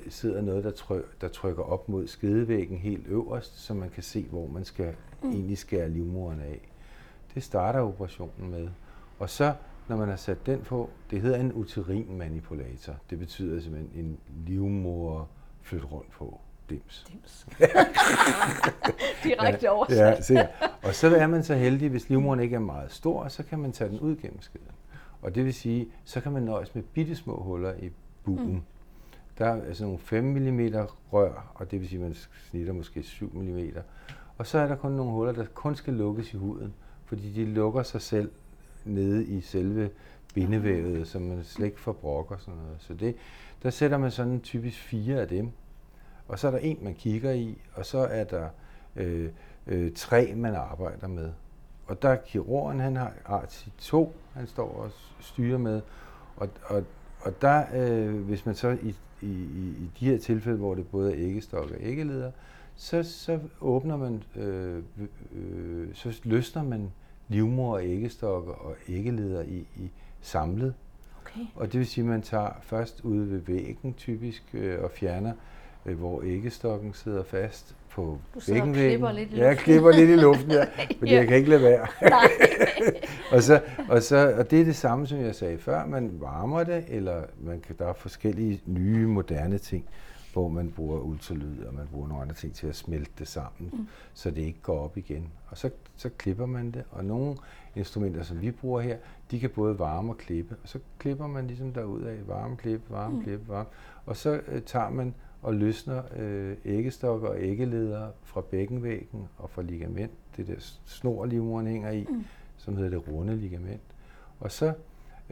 [0.08, 4.26] sidder noget, der, tryk, der trykker op mod skedevæggen helt øverst, så man kan se,
[4.30, 5.30] hvor man skal mm.
[5.30, 6.68] egentlig skære livmoderen af.
[7.34, 8.68] Det starter operationen med.
[9.18, 9.54] Og så,
[9.88, 12.92] når man har sat den på, det hedder en uterin-manipulator.
[13.10, 15.28] Det betyder simpelthen en livmoder
[15.62, 16.40] flyt rundt på.
[16.70, 17.06] Dims.
[17.12, 17.46] Dims.
[19.24, 19.98] Direkte oversat.
[19.98, 20.48] ja, se.
[20.82, 23.72] Og så er man så heldig, hvis livmoderen ikke er meget stor, så kan man
[23.72, 24.66] tage den ud gennem skeden.
[25.22, 27.90] Og det vil sige, så kan man nøjes med bitte små huller i
[28.24, 28.52] bugen.
[28.52, 28.62] Mm.
[29.38, 30.60] Der er altså nogle 5 mm
[31.12, 32.16] rør, og det vil sige, at man
[32.50, 33.58] snitter måske 7 mm.
[34.38, 37.44] Og så er der kun nogle huller, der kun skal lukkes i huden, fordi de
[37.44, 38.30] lukker sig selv
[38.84, 39.90] nede i selve
[40.34, 42.76] bindevævet, så man slet ikke får brok og sådan noget.
[42.78, 43.16] Så det,
[43.62, 45.50] der sætter man sådan typisk fire af dem.
[46.28, 48.48] Og så er der en, man kigger i, og så er der
[48.96, 49.30] øh,
[49.66, 51.32] øh, tre, man arbejder med.
[51.86, 54.90] Og der er kirurgen, han har art 2, han står og
[55.20, 55.80] styrer med.
[56.36, 56.84] Og, og,
[57.20, 61.12] og der, øh, hvis man så i, i, i de her tilfælde, hvor det både
[61.12, 62.32] er æggestok og æggeleder,
[62.76, 64.82] så, så åbner man, øh,
[65.32, 66.92] øh, så løsner man
[67.28, 70.74] livmor og æggestokker og æggeleder i, i samlet.
[71.24, 71.40] Okay.
[71.54, 75.32] Og det vil sige, at man tager først ude ved væggen typisk øh, og fjerner,
[75.86, 79.14] øh, hvor æggestokken sidder fast på bækkenvæggen.
[79.14, 79.38] lidt i luften.
[79.38, 80.64] Ja, jeg klipper lidt i luften, ja,
[80.98, 81.16] fordi ja.
[81.16, 81.86] jeg kan ikke lade være.
[83.36, 85.86] og, så, og, så, og det er det samme, som jeg sagde før.
[85.86, 89.84] Man varmer det, eller man kan, der er forskellige nye, moderne ting,
[90.32, 93.70] hvor man bruger ultralyd, og man bruger nogle andre ting til at smelte det sammen,
[93.72, 93.88] mm.
[94.14, 95.28] så det ikke går op igen.
[95.48, 97.36] Og så, så klipper man det, og nogle
[97.76, 98.96] instrumenter, som vi bruger her,
[99.30, 100.56] de kan både varme og klippe.
[100.62, 103.22] Og så klipper man ligesom derud af varme, klippe, varme, mm.
[103.22, 103.68] klippe, varme.
[104.06, 109.62] Og så øh, tager man og løsner øh, æggestokker og æggeleder fra bækkenvæggen og fra
[109.62, 112.24] ligament, det der snor livmoderen hænger i, mm.
[112.56, 113.82] som hedder det runde ligament.
[114.40, 114.72] Og så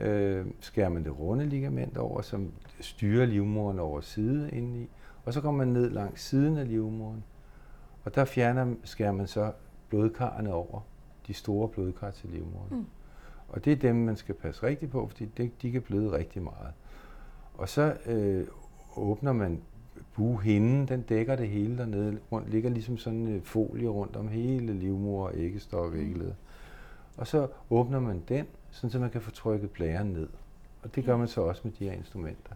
[0.01, 4.89] øh, skærer man det runde ligament over, som styrer livmoderen over side indeni,
[5.25, 7.25] og så kommer man ned langs siden af livmoderen,
[8.05, 9.53] og der fjerner, skærer man så
[9.89, 10.81] blodkarrene over,
[11.27, 12.79] de store blodkar til livmoderen.
[12.79, 12.87] Mm.
[13.49, 16.43] Og det er dem, man skal passe rigtig på, fordi de, de kan bløde rigtig
[16.43, 16.73] meget.
[17.55, 18.47] Og så øh,
[18.97, 19.61] åbner man
[20.15, 22.19] buhinden, den dækker det hele dernede.
[22.33, 26.33] Rundt, ligger ligesom sådan en folie rundt om hele livmor og æggestok og æggeled.
[27.17, 30.29] Og så åbner man den, sådan så man kan få trykket blæren ned.
[30.83, 32.53] Og det gør man så også med de her instrumenter.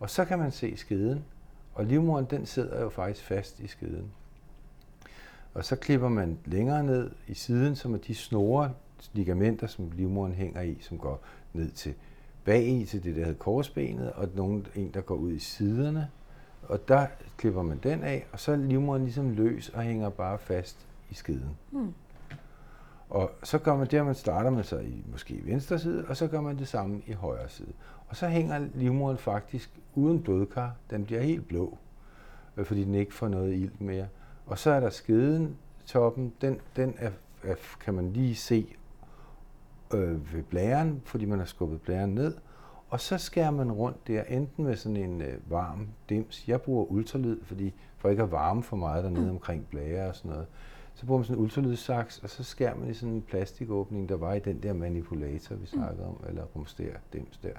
[0.00, 1.24] Og så kan man se skeden,
[1.74, 4.12] og livmoderen den sidder jo faktisk fast i skeden.
[5.54, 8.72] Og så klipper man længere ned i siden, som er de snore
[9.12, 11.94] ligamenter, som livmoderen hænger i, som går ned til
[12.44, 16.10] bag i til det, der hedder korsbenet, og nogen, en, der går ud i siderne,
[16.62, 17.06] og der
[17.36, 21.14] klipper man den af, og så er livmoderen ligesom løs og hænger bare fast i
[21.14, 21.56] skeden.
[21.70, 21.94] Mm.
[23.10, 26.16] Og så gør man det, at man starter med sig i måske venstre side, og
[26.16, 27.72] så gør man det samme i højre side.
[28.08, 30.74] Og så hænger livmoderen faktisk uden blodkar.
[30.90, 31.78] Den bliver helt blå,
[32.56, 34.06] øh, fordi den ikke får noget ilt mere.
[34.46, 37.10] Og så er der skeden, toppen, den, den er,
[37.42, 38.76] er, kan man lige se
[39.94, 42.34] øh, ved blæren, fordi man har skubbet blæren ned.
[42.90, 46.48] Og så skærer man rundt der, enten med sådan en øh, varm dims.
[46.48, 49.30] Jeg bruger ultralyd, fordi for ikke at varme for meget dernede mm.
[49.30, 50.46] omkring blære og sådan noget.
[50.98, 54.16] Så bruger man sådan en ultralydssaks, og så skærer man i sådan en plastikåbning, der
[54.16, 55.66] var i den der manipulator, vi mm.
[55.66, 57.52] snakkede om, eller rumster, dims der.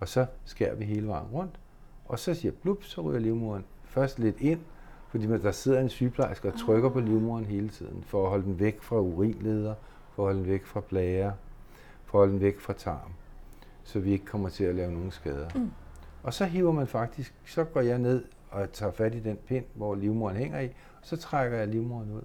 [0.00, 1.60] Og så skærer vi hele vejen rundt,
[2.04, 4.60] og så siger blup, så ryger livmoderen først lidt ind,
[5.08, 8.60] fordi der sidder en sygeplejerske og trykker på livmoderen hele tiden, for at holde den
[8.60, 9.74] væk fra urinleder,
[10.14, 11.34] for at holde den væk fra blære,
[12.04, 13.12] for at holde den væk fra tarm
[13.86, 15.48] så vi ikke kommer til at lave nogen skader.
[15.54, 15.70] Mm.
[16.22, 19.64] Og så hiver man faktisk, så går jeg ned og tager fat i den pind,
[19.74, 22.22] hvor livmoderen hænger i, og så trækker jeg livmoderen ud.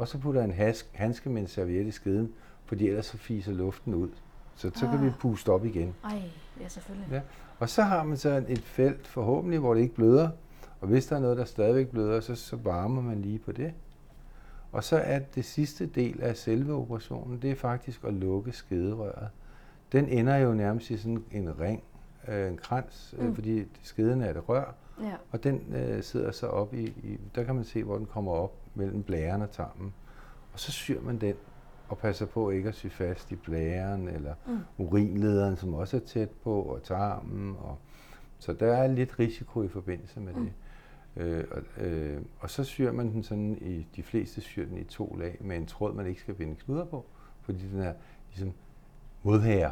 [0.00, 2.32] Og så putter jeg en hask, handske med en serviet i skeden,
[2.64, 4.08] fordi ellers så fiser luften ud.
[4.54, 4.92] Så så ah.
[4.92, 5.14] kan vi ah.
[5.18, 5.94] puste op igen.
[6.04, 6.22] Ej,
[6.60, 7.08] ja selvfølgelig.
[7.12, 7.20] Ja.
[7.58, 10.30] Og så har man så et felt forhåbentlig, hvor det ikke bløder.
[10.80, 13.72] Og hvis der er noget, der stadigvæk bløder, så, så varmer man lige på det.
[14.72, 19.28] Og så er det sidste del af selve operationen, det er faktisk at lukke skederøret
[19.92, 21.82] den ender jo nærmest i sådan en ring,
[22.28, 23.34] øh, en krans, øh, mm.
[23.34, 25.14] fordi skeden er et rør, ja.
[25.30, 28.32] og den øh, sidder så op i, i, der kan man se, hvor den kommer
[28.32, 29.94] op mellem blæren og tarmen.
[30.52, 31.34] Og så syr man den
[31.88, 34.58] og passer på ikke at sy fast i blæren eller mm.
[34.78, 37.56] urinlederen, som også er tæt på, og tarmen.
[37.58, 37.78] Og,
[38.38, 40.44] så der er lidt risiko i forbindelse med mm.
[40.44, 40.52] det.
[41.16, 44.84] Øh, og, øh, og så syr man den sådan, i de fleste syr den i
[44.84, 47.06] to lag med en tråd, man ikke skal binde knuder på,
[47.40, 47.92] fordi den er
[48.28, 48.52] ligesom
[49.22, 49.70] modhager.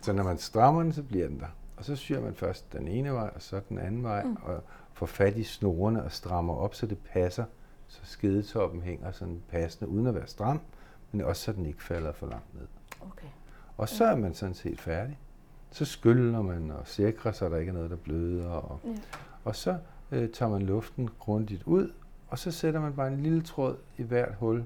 [0.00, 1.56] Så når man strammer den, så bliver den der.
[1.76, 4.36] Og så syr man først den ene vej, og så den anden vej, mm.
[4.42, 7.44] og får fat i snorene og strammer op, så det passer,
[7.92, 10.60] så skedetoppen hænger sådan passende, uden at være stram,
[11.12, 12.66] men også så den ikke falder for langt ned.
[13.00, 13.26] Okay.
[13.76, 15.18] Og så er man sådan set færdig.
[15.70, 18.50] Så skyller man og sikrer, så der ikke er noget, der bløder.
[18.50, 18.90] Og, ja.
[19.44, 19.78] og så
[20.10, 21.92] øh, tager man luften grundigt ud,
[22.28, 24.64] og så sætter man bare en lille tråd i hvert hul,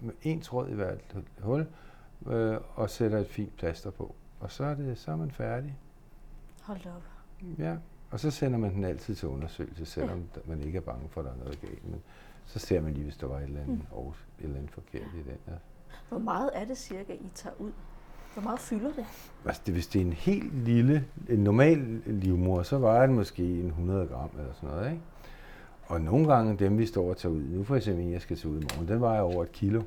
[0.00, 0.98] med en tråd i hvert
[1.40, 1.66] hul,
[2.26, 4.14] øh, og sætter et fint plaster på.
[4.40, 5.76] Og så er, det, så er man færdig.
[6.62, 7.02] Hold op.
[7.58, 7.76] Ja,
[8.10, 10.40] og så sender man den altid til undersøgelse, selvom ja.
[10.46, 11.90] man ikke er bange for, at der er noget galt.
[11.90, 12.02] Men
[12.46, 14.08] så ser man lige, hvis der var et eller andet, mm.
[14.08, 15.38] et eller andet forkert i den.
[15.48, 15.52] Ja.
[16.08, 17.72] Hvor meget er det cirka, I tager ud?
[18.34, 19.04] Hvor meget fylder det?
[19.46, 23.60] Altså, det, hvis det er en helt lille, en normal livmor, så vejer den måske
[23.60, 25.02] en 100 gram eller sådan noget, ikke?
[25.86, 28.54] Og nogle gange dem, vi står og tager ud, nu for eksempel jeg skal tage
[28.54, 29.82] ud i morgen, den vejer over et kilo.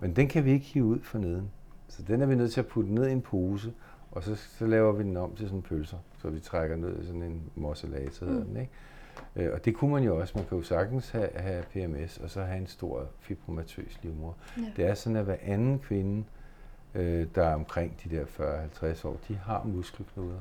[0.00, 1.50] Men den kan vi ikke hive ud for neden.
[1.88, 3.72] Så den er vi nødt til at putte ned i en pose,
[4.10, 7.02] og så, så laver vi den om til sådan en pølser, så vi trækker ned
[7.02, 8.44] i sådan en mozzolata, mm.
[8.44, 8.72] den, ikke?
[9.36, 10.32] Øh, og det kunne man jo også.
[10.36, 14.36] Man kan jo sagtens have, have PMS, og så have en stor fibromatøs livmor.
[14.56, 14.62] Ja.
[14.76, 16.24] Det er sådan, at hver anden kvinde,
[16.94, 20.40] øh, der er omkring de der 40-50 år, de har muskelknuder.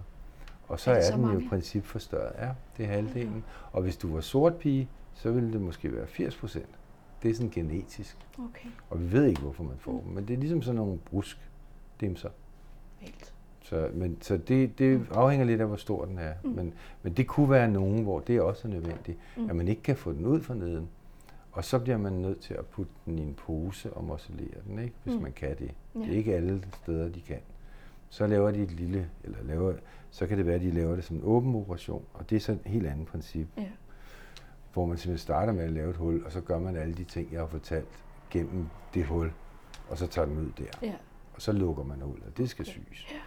[0.68, 1.40] Og så er, er den mange?
[1.40, 2.34] jo i princip forstørret.
[2.40, 3.30] Ja, det er halvdelen.
[3.30, 3.72] Okay.
[3.72, 6.70] Og hvis du var sort pige, så ville det måske være 80 procent.
[7.24, 8.18] Det er sådan genetisk.
[8.40, 8.70] Okay.
[8.90, 10.14] Og vi ved ikke, hvorfor man får dem.
[10.14, 11.50] Men det er ligesom sådan nogle brusk
[12.02, 12.30] dimser.
[12.98, 13.34] Helt.
[13.70, 15.08] Så, men, så det, det mm.
[15.12, 16.34] afhænger lidt af, hvor stor den er.
[16.44, 16.50] Mm.
[16.50, 19.50] Men, men det kunne være nogen, hvor det også er nødvendigt, mm.
[19.50, 20.90] at man ikke kan få den ud fra neden.
[21.52, 24.80] Og så bliver man nødt til at putte den i en pose og mosolere den,
[24.80, 24.94] ikke?
[25.04, 25.22] hvis mm.
[25.22, 25.72] man kan det.
[25.96, 26.00] Ja.
[26.00, 27.40] Det er ikke alle steder, de kan.
[28.10, 29.74] Så laver de et lille, eller laver,
[30.12, 32.40] så kan det være, at de laver det som en åben operation, og det er
[32.40, 33.48] så et helt andet princip.
[33.58, 33.64] Ja.
[34.74, 37.04] Hvor man simpelthen starter med at lave et hul, og så gør man alle de
[37.04, 39.32] ting, jeg har fortalt, gennem det hul,
[39.90, 40.88] og så tager den ud der.
[40.88, 40.96] Ja.
[41.34, 42.72] Og så lukker man ud, og det skal okay.
[42.72, 43.08] syes.
[43.12, 43.18] Ja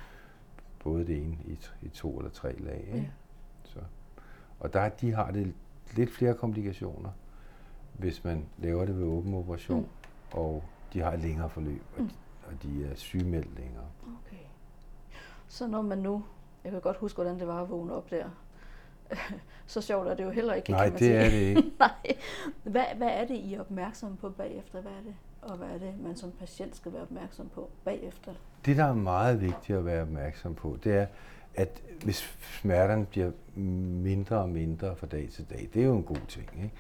[0.85, 2.85] både det ene i, i to eller tre lag.
[2.87, 2.99] Ikke?
[2.99, 3.05] Ja.
[3.65, 3.79] Så.
[4.61, 5.55] Og der, de har det
[5.97, 7.11] lidt flere komplikationer,
[7.93, 10.39] hvis man laver det ved åben operation, mm.
[10.39, 12.09] og de har et længere forløb, og, mm.
[12.09, 12.15] de,
[12.47, 13.87] og de er sygemeldt længere.
[14.03, 14.45] Okay.
[15.49, 16.25] Så når man nu,
[16.65, 18.31] jeg kan godt huske, hvordan det var at vågne op der,
[19.67, 21.15] så sjovt er det jo heller ikke, Nej, kan man det sige.
[21.19, 21.73] er det ikke.
[21.79, 22.17] Nej.
[22.63, 24.81] Hvad, hvad er det, I er opmærksomme på bagefter?
[24.81, 25.15] Hvad er det?
[25.43, 28.33] Og hvad er det, man som patient skal være opmærksom på bagefter?
[28.65, 31.07] Det, der er meget vigtigt at være opmærksom på, det er,
[31.55, 36.03] at hvis smerterne bliver mindre og mindre fra dag til dag, det er jo en
[36.03, 36.49] god ting.
[36.57, 36.71] Ikke?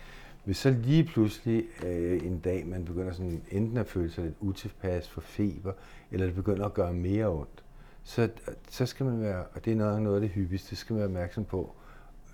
[0.44, 4.36] Hvis så lige pludselig øh, en dag, man begynder sådan enten at føle sig lidt
[4.40, 5.72] utilpas for feber,
[6.10, 7.64] eller det begynder at gøre mere ondt,
[8.02, 8.28] så,
[8.70, 11.08] så skal man være, og det er noget, noget af det hyppigste, skal man være
[11.08, 11.72] opmærksom på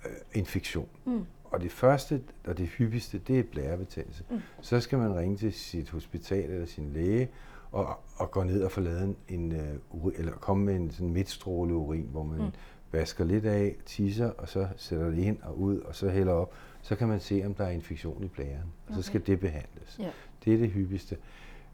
[0.05, 0.89] øh, infektion.
[1.05, 1.25] Mm.
[1.51, 4.23] Og det første og det hyppigste, det er blærebetændelse.
[4.29, 4.39] Mm.
[4.61, 7.29] Så skal man ringe til sit hospital eller sin læge
[7.71, 9.53] og, og gå ned og få lavet en,
[9.91, 12.51] uh, eller komme med en sådan midtstråle urin, hvor man mm.
[12.91, 16.53] vasker lidt af, tisser, og så sætter det ind og ud, og så hælder op.
[16.81, 18.95] Så kan man se, om der er infektion i blæren, og okay.
[18.95, 19.97] så skal det behandles.
[20.01, 20.11] Yeah.
[20.45, 21.17] Det er det hyppigste.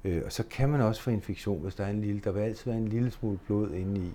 [0.04, 2.42] Uh, og så kan man også få infektion, hvis der er en lille, der vil
[2.42, 4.12] altid være en lille smule blod inde i,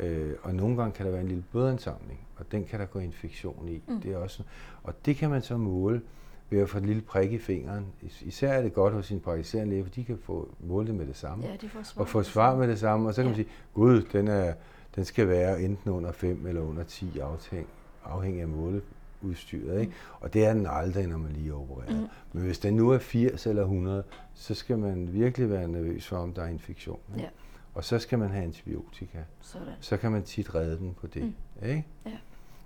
[0.00, 2.98] Øh, og nogle gange kan der være en lille blødansamling, og den kan der gå
[2.98, 3.82] infektion i.
[3.88, 4.00] Mm.
[4.00, 4.42] Det er også,
[4.82, 6.02] og det kan man så måle
[6.50, 7.86] ved at få et lille prik i fingeren.
[8.20, 11.06] Især er det godt hos sin praktiserende læge, for de kan få måle det med
[11.06, 11.46] det samme.
[11.46, 13.36] Ja, de får svar og få svar med det samme, og så kan ja.
[13.36, 14.52] man sige, gud, den, er,
[14.96, 17.66] den skal være enten under 5 eller under 10 afhæng,
[18.04, 19.80] afhængig af måleudstyret.
[19.80, 19.92] Ikke?
[19.92, 20.16] Mm.
[20.20, 22.00] Og det er den aldrig, når man lige opererer.
[22.00, 22.06] Mm.
[22.32, 24.02] Men hvis den nu er 80 eller 100,
[24.34, 27.00] så skal man virkelig være nervøs for, om der er infektion.
[27.14, 27.22] Ikke?
[27.22, 27.28] Ja.
[27.74, 29.18] Og så skal man have antibiotika.
[29.40, 29.74] Sådan.
[29.80, 31.22] Så kan man tit redde den på det.
[31.22, 31.34] Mm.
[31.68, 31.86] Ikke?
[32.06, 32.10] Ja.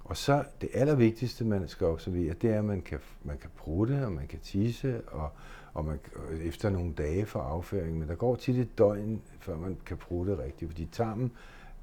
[0.05, 4.05] Og så det allervigtigste, man skal observere, det er, at man kan, man kan prutte,
[4.05, 5.31] og man kan tisse, og,
[5.75, 7.99] og man, og efter nogle dage for afføring.
[7.99, 11.33] Men der går tit et døgn, før man kan prutte rigtigt, fordi tarmen,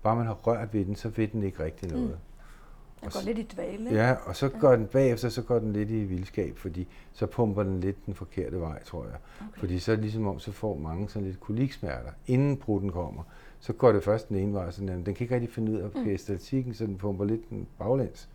[0.03, 2.09] bare man har rørt ved den, så ved den ikke rigtig noget.
[2.09, 2.15] Mm.
[3.01, 3.89] Den går lidt i dvale.
[3.91, 7.63] Ja, og så går den bagefter, så går den lidt i vildskab, fordi så pumper
[7.63, 9.15] den lidt den forkerte vej, tror jeg.
[9.39, 9.59] Okay.
[9.59, 13.23] Fordi så ligesom om, så får mange sådan lidt koliksmerter, inden brutten kommer.
[13.59, 15.89] Så går det først den ene vej, sådan, den kan ikke rigtig finde ud af
[15.95, 16.17] mm.
[16.17, 18.29] statistikken, så den pumper lidt den baglæns.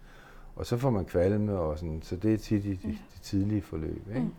[0.57, 3.19] Og så får man kvalme og sådan, så det er tit i de, de, de
[3.23, 4.09] tidlige forløb.
[4.09, 4.21] Ikke?
[4.21, 4.33] Mm.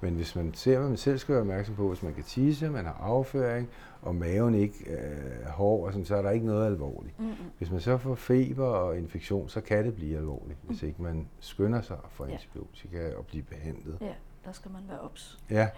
[0.00, 2.70] Men hvis man ser, hvad man selv skal være opmærksom på, hvis man kan tisse,
[2.70, 3.68] man har afføring,
[4.02, 7.18] og maven ikke øh, er hård, og sådan, så er der ikke noget alvorligt.
[7.18, 7.34] Mm-hmm.
[7.58, 10.68] Hvis man så får feber og infektion, så kan det blive alvorligt, mm.
[10.68, 12.32] hvis ikke man skynder sig for ja.
[12.32, 13.98] antibiotika og blive behandlet.
[14.00, 15.38] Ja, der skal man være ops.
[15.50, 15.68] Ja,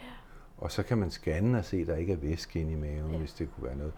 [0.58, 3.06] Og så kan man scanne og se, at der ikke er væske inde i maven,
[3.06, 3.12] Ja.
[3.12, 3.18] ja.
[3.18, 3.92] hvis det kunne være noget.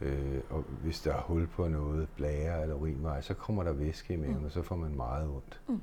[0.00, 4.14] Øh, og hvis der er hul på noget, blære eller urinvej, så kommer der væske
[4.14, 4.44] i maven, mm.
[4.44, 5.60] og så får man meget ondt.
[5.68, 5.80] Mm.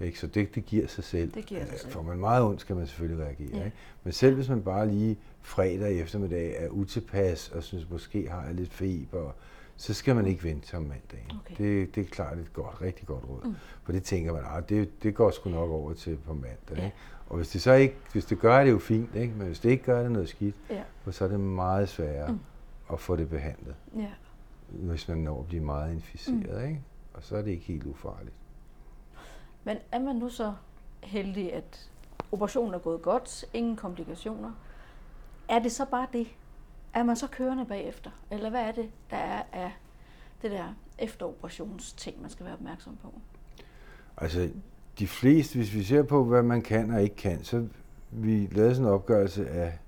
[0.00, 0.18] Ikke?
[0.18, 1.32] Så det, det giver sig selv.
[1.32, 1.92] Det giver sig selv.
[1.92, 3.58] Får man meget ondt, skal man selvfølgelig reagere.
[3.58, 3.64] Ja.
[3.64, 3.76] Ikke?
[4.04, 8.54] Men selv hvis man bare lige fredag eftermiddag er utilpas og synes, måske har jeg
[8.54, 9.32] lidt feber,
[9.76, 11.30] så skal man ikke vente til om mandagen.
[11.40, 11.54] Okay.
[11.64, 13.44] Det, det er klart et godt, rigtig godt råd.
[13.44, 13.54] Mm.
[13.82, 16.76] For det tænker man, ah, det, det går sgu nok over til på mandag.
[16.76, 16.84] Ja.
[16.84, 16.96] Ikke?
[17.28, 19.34] Og hvis det så ikke, hvis det gør, er det jo fint, ikke?
[19.36, 20.82] men hvis det ikke gør, er det noget skidt, Ja.
[21.02, 22.38] for så er det meget sværere mm.
[22.92, 24.06] at få det behandlet, Ja.
[24.68, 26.62] hvis man når at blive meget inficeret.
[26.62, 26.68] Mm.
[26.68, 26.80] Ikke?
[27.14, 28.34] Og så er det ikke helt ufarligt.
[29.64, 30.54] Men er man nu så
[31.02, 31.90] heldig, at
[32.32, 34.52] operationen er gået godt, ingen komplikationer,
[35.48, 36.26] er det så bare det?
[36.94, 38.10] Er man så kørende bagefter?
[38.30, 39.72] Eller hvad er det, der er af
[40.42, 43.12] det der efteroperationsting, man skal være opmærksom på?
[44.16, 44.50] Altså,
[44.98, 47.66] de fleste, hvis vi ser på, hvad man kan og ikke kan, så
[48.10, 49.78] vi lavede sådan en opgørelse af,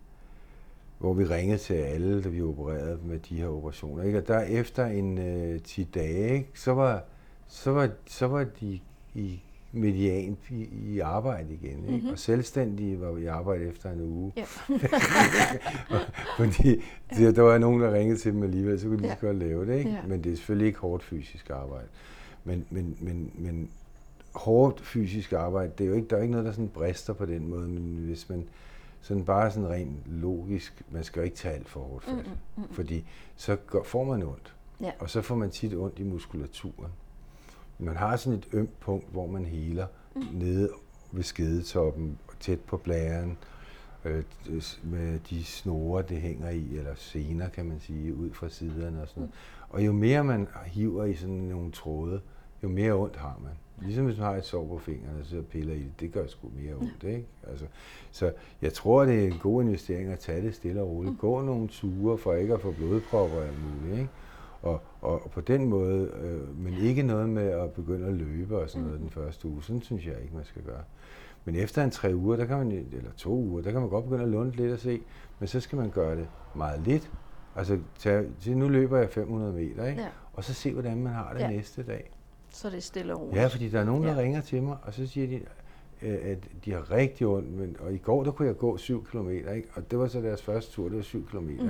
[0.98, 4.02] hvor vi ringede til alle, da vi opererede med de her operationer.
[4.02, 4.18] Ikke?
[4.18, 6.50] Og der efter en øh, 10 dage, ikke?
[6.54, 7.04] Så, var,
[7.46, 8.80] så, var, så var de
[9.14, 11.70] i median i, i arbejde igen.
[11.70, 11.80] Ikke?
[11.82, 11.92] Mhm.
[11.94, 12.08] Mm-hmm.
[12.10, 14.32] Og selvstændige var i arbejde efter en uge.
[14.36, 14.44] Ja.
[16.36, 16.82] Fordi
[17.16, 19.08] der, der var nogen, der ringede til dem alligevel, så kunne de Ja.
[19.08, 19.78] lige så godt lave det.
[19.78, 19.90] Ikke?
[19.90, 19.98] Ja.
[20.08, 21.86] Men det er selvfølgelig ikke hårdt fysisk arbejde.
[22.44, 23.70] Men, men, men, men
[24.34, 27.26] hårdt fysisk arbejde, det er jo ikke, der er ikke noget, der sådan brister på
[27.26, 28.44] den måde, men hvis man
[29.00, 32.20] sådan bare sådan rent logisk, man skal jo ikke tage alt for hårdt fat, Mm,
[32.56, 32.74] mm, mm.
[32.74, 33.04] fordi
[33.36, 34.90] så går, får man ondt, Ja.
[34.98, 36.90] og så får man tit ondt i muskulaturen.
[37.84, 40.22] Man har sådan et ømt punkt, hvor man heler Mm.
[40.32, 40.70] nede
[41.12, 43.38] ved skedetoppen, tæt på blæren,
[44.04, 44.22] øh,
[44.82, 49.08] med de snore, det hænger i, eller sener, kan man sige, ud fra siderne og
[49.08, 49.34] sådan noget.
[49.70, 52.20] Og jo mere man hiver i sådan nogle tråde,
[52.62, 53.52] jo mere ondt har man.
[53.86, 56.26] Ligesom hvis man har et sår på fingrene, og så piller i det, det gør
[56.26, 57.26] sgu mere ondt, ikke?
[57.48, 57.66] Altså,
[58.10, 61.18] så jeg tror, det er en god investering at tage det stille og roligt.
[61.18, 64.10] Gå nogle ture for ikke at få blodpropper og muligt, ikke?
[64.62, 68.58] Og, og, og på den måde, øh, men ikke noget med at begynde at løbe
[68.58, 69.62] og sådan noget den første uge.
[69.62, 70.82] Sådan synes jeg ikke, man skal gøre.
[71.44, 74.04] Men efter en tre uger, der kan man, eller to uger, der kan man godt
[74.04, 75.00] begynde at lunde lidt og se,
[75.38, 77.10] men så skal man gøre det meget lidt.
[77.56, 80.02] Altså, tage, til nu løber jeg 500 meter, ikke?
[80.02, 80.08] Ja.
[80.32, 81.50] Og så se, hvordan man har det Ja.
[81.50, 82.10] næste dag.
[82.50, 83.36] Så er det stille og roligt.
[83.42, 84.18] Ja, fordi der er nogen, der Ja.
[84.20, 85.40] ringer til mig, og så siger de,
[86.02, 89.04] øh, at de har rigtig ondt, men, og i går, der kunne jeg gå 7
[89.04, 89.64] km, ikke?
[89.74, 91.44] Og det var så deres første tur, det var 7 km, Mm.
[91.44, 91.50] mm.
[91.50, 91.66] ikke?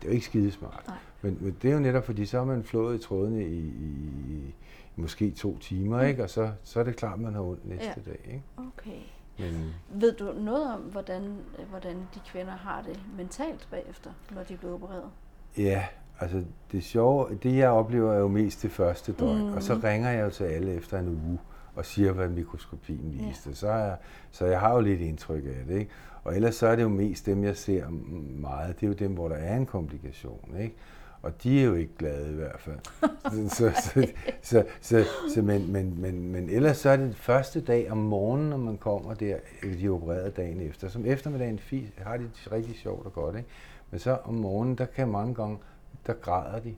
[0.00, 0.84] Det er jo ikke skidesmart.
[0.88, 0.96] Nej.
[1.26, 3.90] Men, men det er jo netop, fordi så har man flået i trådene i, i,
[4.28, 4.54] i
[4.96, 6.22] måske to timer, ikke?
[6.22, 7.92] Og så, så er det klart, man har ondt næste Ja.
[8.06, 8.10] ja.
[8.10, 8.42] dag, ikke?
[8.56, 9.00] Okay.
[9.38, 11.36] Men, Ved du noget om, hvordan,
[11.70, 15.10] hvordan de kvinder har det mentalt bagefter, når de er blevet opereret?
[15.58, 15.84] Ja,
[16.20, 19.52] altså det sjove, det jeg oplever er jo mest det første døgn, mm.
[19.52, 21.38] og så ringer jeg jo til alle efter en uge
[21.74, 23.26] og siger, hvad mikroskopien Ja.
[23.28, 23.54] viste.
[23.54, 23.96] Så, er,
[24.30, 25.90] så jeg har jo lidt indtryk af det, ikke?
[26.24, 27.88] Og ellers så er det jo mest dem, jeg ser
[28.40, 30.74] meget, det er jo dem, hvor der er en komplikation, ikke?
[31.26, 32.78] Og de er jo ikke glade i hvert fald.
[33.48, 34.12] så, så, så,
[34.42, 38.50] så, så, så men, men, men, men ellers så er det første dag om morgenen,
[38.50, 40.88] når man kommer der, de er opereret dagen efter.
[40.88, 41.60] Som eftermiddagen
[41.98, 43.48] har de det rigtig sjovt og godt, ikke?
[43.90, 45.58] Men så om morgenen, der kan mange gange,
[46.06, 46.74] der græder de.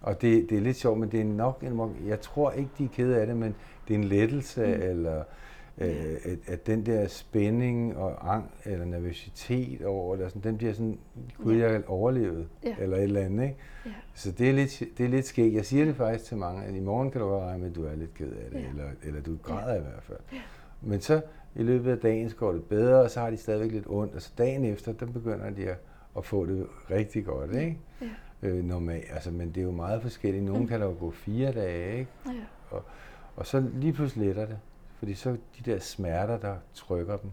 [0.00, 2.84] Og det, det er lidt sjovt, men det er nok en, jeg tror ikke, de
[2.84, 3.54] er kede af det, men
[3.88, 4.82] det er en lettelse, mm.
[4.82, 5.22] eller
[5.80, 10.56] øh, at, at den der spænding og ang, eller nervøsitet over det, og sådan, den
[10.58, 10.98] bliver sådan,
[11.42, 11.62] gud, Ja.
[11.64, 12.74] jeg har overlevet, Ja.
[12.78, 13.56] eller et eller andet, ikke?
[13.86, 13.90] Ja.
[14.14, 15.54] Så det er lidt, det er lidt skægt.
[15.54, 17.76] Jeg siger det faktisk til mange, at i morgen kan du godt regne med, at
[17.76, 18.68] du er lidt ked af det, Ja.
[18.68, 20.18] eller, eller du græder i hvert fald.
[20.82, 21.20] Men så
[21.54, 24.14] i løbet af dagen så går det bedre, og så har de stadigvæk lidt ondt,
[24.14, 25.76] og så dagen efter, der begynder de at,
[26.16, 27.78] at få det rigtig godt, ikke?
[28.00, 28.06] Ja.
[28.48, 29.04] Øh, normalt.
[29.12, 30.44] Altså, men det er jo meget forskelligt.
[30.44, 30.66] Nogle Mm.
[30.68, 32.10] kan der jo gå fire dage, ikke?
[32.26, 32.78] Ja.
[33.36, 34.58] Og så lige pludselig letter det.
[34.98, 37.30] Fordi så de der smerter, der trykker dem,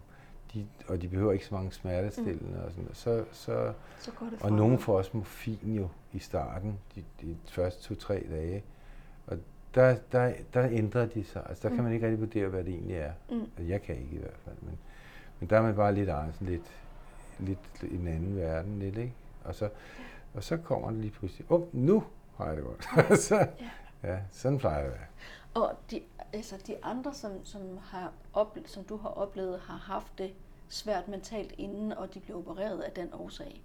[0.54, 4.26] de, og de behøver ikke så mange smertestillende og sådan noget, så, så, Så går
[4.26, 8.62] det og nogen får også morfin jo i starten, de, de første to-tre dage.
[9.26, 9.38] Og
[9.74, 11.42] der, der, der ændrer de sig.
[11.48, 11.84] Altså der kan Mm.
[11.84, 13.12] man ikke rigtig vurdere, hvad det egentlig er.
[13.30, 13.40] Mm.
[13.40, 14.56] Altså, jeg kan ikke i hvert fald.
[14.62, 14.78] Men,
[15.40, 16.70] men der er man bare lidt anderledes, lidt,
[17.38, 17.58] lidt
[17.92, 19.12] i en anden verden, lidt, ikke?
[19.44, 19.68] Og så,
[20.34, 22.04] og så kommer det lige pludselig, åh, oh, nu
[22.36, 23.18] har jeg det godt.
[23.28, 23.46] så,
[24.02, 25.06] ja, sådan plejer det at være.
[25.56, 26.00] Og de,
[26.32, 30.30] altså de andre, som, som, har oplevet, som du har oplevet, har haft det
[30.68, 33.62] svært mentalt inden, og de blev opereret af den årsag.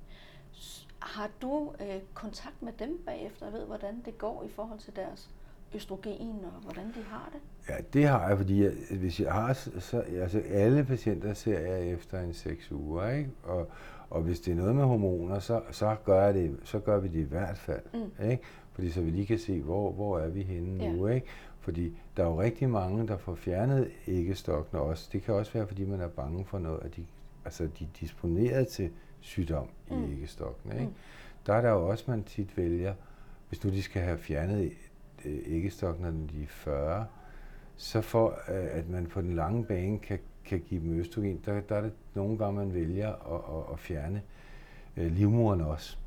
[0.99, 4.95] Har du øh, kontakt med dem bagefter og ved, hvordan det går i forhold til
[4.95, 5.29] deres
[5.75, 7.41] østrogen, og hvordan de har det?
[7.69, 11.87] Ja, det har jeg, fordi jeg, hvis jeg har, så, altså alle patienter ser jeg
[11.87, 13.29] efter en 6 uger, ikke?
[13.43, 13.67] Og,
[14.09, 17.07] og hvis det er noget med hormoner, så, så, gør, jeg det, så gør vi
[17.07, 18.25] det i hvert fald, Mm.
[18.29, 18.43] ikke?
[18.73, 20.91] Fordi så vi lige kan se, hvor, hvor er vi henne Ja.
[20.91, 21.27] nu, ikke?
[21.61, 25.09] Fordi der er jo rigtig mange, der får fjernet æggestokkene også.
[25.13, 27.05] Det kan også være, fordi man er bange for noget, at de
[27.45, 28.89] altså de er disponeret til
[29.19, 30.11] sygdom i Mm.
[30.11, 30.71] æggestokken.
[30.71, 30.85] Ikke?
[30.85, 30.93] Mm.
[31.45, 32.93] Der er der jo også, man tit vælger,
[33.49, 34.71] hvis nu de skal have fjernet
[35.25, 37.05] øh, æggestokken, når de er 40,
[37.75, 41.61] så for øh, at man på den lange bane kan, kan give dem østrogen, der,
[41.61, 44.21] der er det nogle gange, man vælger at, at, at fjerne
[44.97, 45.97] øh, livmoderen også.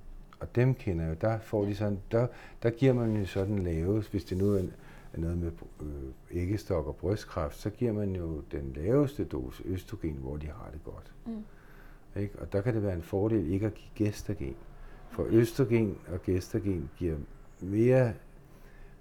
[0.40, 2.26] Og dem kender jeg jo, der får de sådan, der,
[2.62, 4.62] der giver man jo sådan lavest, hvis det nu er,
[5.14, 5.52] er noget med
[5.82, 10.70] øh, æggestok og brystkræft, så giver man jo den laveste dose østrogen, hvor de har
[10.72, 11.12] det godt.
[11.26, 11.44] Mm.
[12.20, 12.38] Ikke?
[12.38, 14.56] Og der kan det være en fordel ikke at give gestagen.
[15.10, 17.16] For østrogen og gestagen giver
[17.60, 18.12] mere,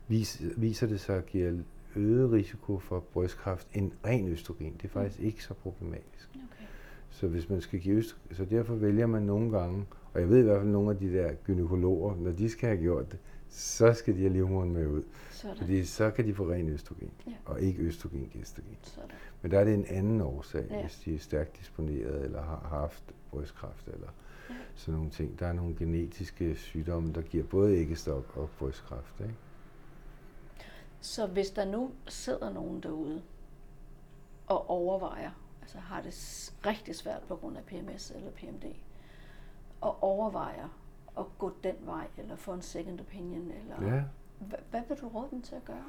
[0.08, 1.58] vis, viser det sig, giver
[1.96, 4.74] øget risiko for brystkræft end ren østrogen.
[4.74, 6.30] Det er faktisk ikke så problematisk.
[6.36, 6.66] Okay.
[7.10, 10.40] Så hvis man skal give østrogen, så derfor vælger man nogle gange, og jeg ved
[10.40, 13.20] i hvert fald nogle af de der gynekologer, når de skal have gjort det,
[13.56, 15.04] så skal de have livmoderen med ud.
[15.32, 15.58] Sådan.
[15.58, 17.32] Fordi så kan de få ren østrogen, Ja.
[17.46, 18.78] og ikke østrogen gestagen.
[18.84, 19.10] Sådan.
[19.42, 20.82] Men der er det en anden årsag, Ja.
[20.82, 24.08] hvis de er stærkt disponeret eller har haft brystkræft eller
[24.50, 24.56] Ja.
[24.76, 25.40] sådan nogle ting.
[25.40, 29.20] Der er nogle genetiske sygdomme, der giver både æggestok og brystkræft.
[29.20, 29.36] Ikke?
[31.02, 33.22] Så hvis der nu sidder nogen derude
[34.48, 35.32] og overvejer,
[35.62, 36.14] altså har det
[36.66, 38.64] rigtig svært på grund af PMS eller PMD,
[39.82, 40.80] og overvejer
[41.20, 44.02] at gå den vej, eller få en second opinion, eller Ja.
[44.72, 45.84] hvad, vil du råde dem til at gøre?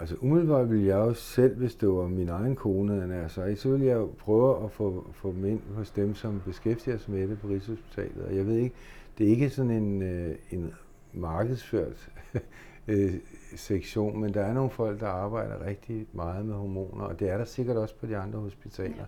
[0.00, 3.54] Altså umiddelbart ville jeg jo selv, hvis det var min egen kone, den er så,
[3.58, 7.10] så ville jeg jo prøve at få, få dem ind hos dem, som beskæftiger sig
[7.14, 8.24] med det på Rigshospitalet.
[8.24, 8.74] Og jeg ved ikke,
[9.18, 10.74] det er ikke sådan en, øh, en
[11.12, 12.10] markedsført
[12.88, 13.14] øh,
[13.56, 17.38] sektion, men der er nogle folk, der arbejder rigtig meget med hormoner, og det er
[17.38, 19.04] der sikkert også på de andre hospitaler.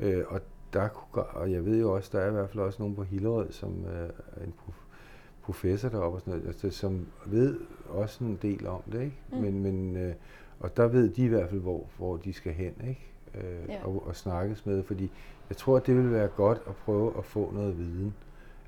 [0.00, 0.06] Ja.
[0.10, 0.40] Øh, og,
[0.72, 3.02] der kunne, og jeg ved jo også, der er i hvert fald også nogen på
[3.02, 4.74] Hillerød, som øh, en prof,
[5.42, 9.16] professor deroppe, og sådan noget, altså, som ved også en del om det, ikke?
[9.32, 9.38] Mm.
[9.38, 10.14] Men, men, øh,
[10.60, 13.06] og der ved de i hvert fald, hvor, hvor de skal hen, ikke?
[13.34, 13.84] Øh, Ja.
[13.84, 15.10] og, og snakkes med, fordi
[15.48, 18.14] jeg tror, at det vil være godt at prøve at få noget viden.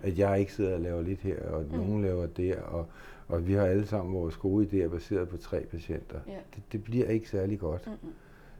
[0.03, 1.79] At jeg ikke sidder og laver lidt her, og Mm.
[1.79, 2.87] nogen laver der, og,
[3.29, 6.19] og vi har alle sammen vores gode idéer baseret på tre patienter.
[6.27, 6.33] Ja.
[6.55, 7.87] Det, det bliver ikke særlig godt.
[7.87, 8.13] Mm-mm.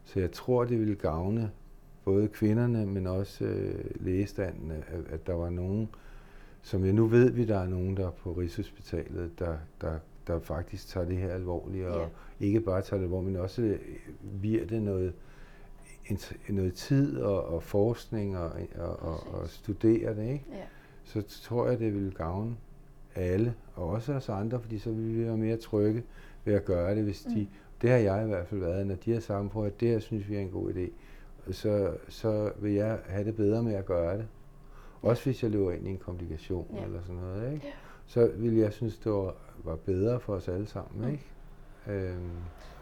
[0.05, 1.51] Så jeg tror, det ville gavne
[2.05, 5.89] både kvinderne, men også øh, lægestanden, at, at der var nogen,
[6.63, 10.89] som jeg nu ved, vi der er nogen, der på Rigshospitalet, der, der, der faktisk
[10.89, 12.01] tager det her alvorligt, og
[12.41, 12.47] Ja.
[12.47, 13.79] ikke bare tager det alvorligt, men også øh,
[14.43, 15.13] virer det noget,
[16.11, 20.45] int- noget tid og, og forskning og, og, og, studere det, ikke?
[20.53, 20.57] Ja.
[21.05, 22.57] så tror jeg, det vil gavne
[23.15, 26.03] alle, og også os andre, fordi så vil vi være mere trygge
[26.45, 27.47] ved at gøre det, hvis de, Mm.
[27.83, 29.99] det har jeg i hvert fald været, når de har sagt på, at det her
[29.99, 30.91] synes vi er en god idé,
[31.51, 34.27] så, så vil jeg have det bedre med at gøre det.
[35.03, 36.85] Også hvis jeg løber ind i en komplikation Ja.
[36.85, 37.75] eller sådan noget, ikke?
[38.07, 39.35] Så vil jeg synes, det var,
[39.65, 41.05] var bedre for os alle sammen.
[41.07, 41.11] Mm.
[41.13, 41.25] Ikke?
[42.11, 42.31] Øhm,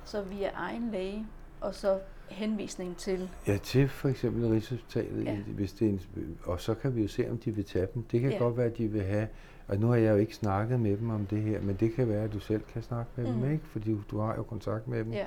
[0.05, 1.27] Så via egen læge,
[1.61, 1.99] og så
[2.29, 5.37] henvisning til, Ja, til for eksempel Rigshospitalet, Ja.
[5.47, 6.01] hvis det er en,
[6.45, 8.03] og så kan vi jo se, om de vil tage dem.
[8.03, 8.39] Det kan Ja.
[8.39, 9.29] godt være, at de vil have,
[9.69, 12.09] og nu har jeg jo ikke snakket med dem om det her, men det kan
[12.09, 13.41] være, at du selv kan snakke med Mhm.
[13.41, 13.65] dem, ikke?
[13.67, 15.13] Fordi du, du har jo kontakt med dem.
[15.13, 15.27] ja,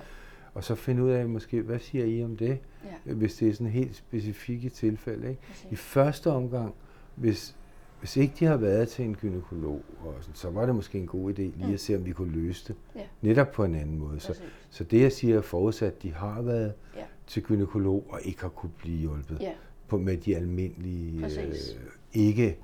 [0.54, 2.60] Og så finde ud af, måske, hvad siger I om det,
[3.06, 5.42] ja, hvis det er sådan helt specifikke tilfælde, ikke?
[5.72, 6.74] I første omgang,
[7.16, 7.56] hvis,
[8.00, 11.08] hvis ikke de har været til en gynekolog, og sådan, så var det måske en
[11.08, 11.74] god idé lige Mm.
[11.74, 12.76] at se, om vi kunne løse det.
[12.96, 13.02] Ja.
[13.22, 14.20] Netop på en anden måde.
[14.20, 17.04] Så, så det, jeg siger, er forudsat, at de har været Ja.
[17.28, 19.52] til gynekolog og ikke har kunne blive hjulpet Ja,
[19.88, 21.70] på, med de almindelige, Præcis.
[21.74, 22.58] øh, ikke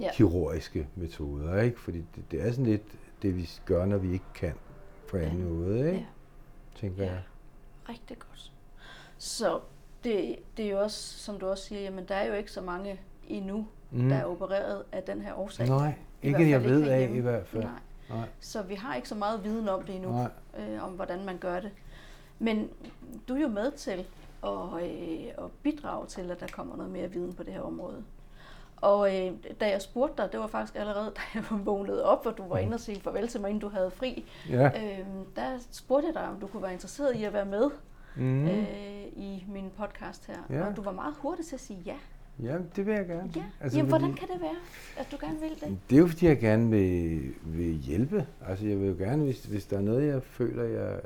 [0.00, 0.08] Ja.
[0.14, 1.60] kirurgiske metoder.
[1.60, 1.80] Ikke?
[1.80, 2.82] Fordi det, det er sådan lidt
[3.22, 4.52] det, vi gør, når vi ikke kan
[5.10, 5.44] på anden Ja.
[5.48, 5.90] måde, ikke?
[5.98, 6.04] ja.
[6.80, 7.10] tænker Ja.
[7.12, 7.20] jeg.
[7.88, 8.52] Rigtig godt.
[9.18, 9.60] Så
[10.04, 12.60] det, det er jo også, som du også siger, jamen der er jo ikke så
[12.60, 14.08] mange endnu, mm.
[14.08, 15.68] der er opereret af den her årsag.
[15.68, 17.62] Nej, ikke jeg ved ikke af i hvert fald.
[17.62, 17.72] Nej.
[18.10, 18.28] Nej.
[18.40, 20.30] Så vi har ikke så meget viden om det endnu, Nej.
[20.58, 21.70] øh, om hvordan man gør det.
[22.38, 22.70] Men
[23.28, 24.06] du er jo med til
[24.44, 28.04] at, øh, at bidrage til, at der kommer noget mere viden på det her område.
[28.76, 32.26] Og øh, da jeg spurgte dig, det var faktisk allerede, da jeg var vågnet op,
[32.26, 34.66] og du var inde og sige farvel til mig, inden du havde fri, Ja.
[34.66, 35.06] øh,
[35.36, 37.70] der spurgte jeg dig, om du kunne være interesseret i at være med
[38.18, 38.22] Mm.
[38.24, 38.46] mm.
[38.48, 40.34] øh, i min podcast her.
[40.50, 40.66] Ja.
[40.66, 41.94] Og du var meget hurtig til at sige ja.
[42.42, 43.30] Ja, det vil jeg gerne.
[43.36, 43.42] ja.
[43.60, 44.56] Altså, Jamen, fordi- hvordan kan det være,
[44.96, 45.78] at du gerne vil det?
[45.90, 48.26] Det er jo fordi, jeg gerne vil, vil hjælpe.
[48.48, 51.00] Altså jeg vil jo gerne, hvis, hvis der er noget, jeg føler, jeg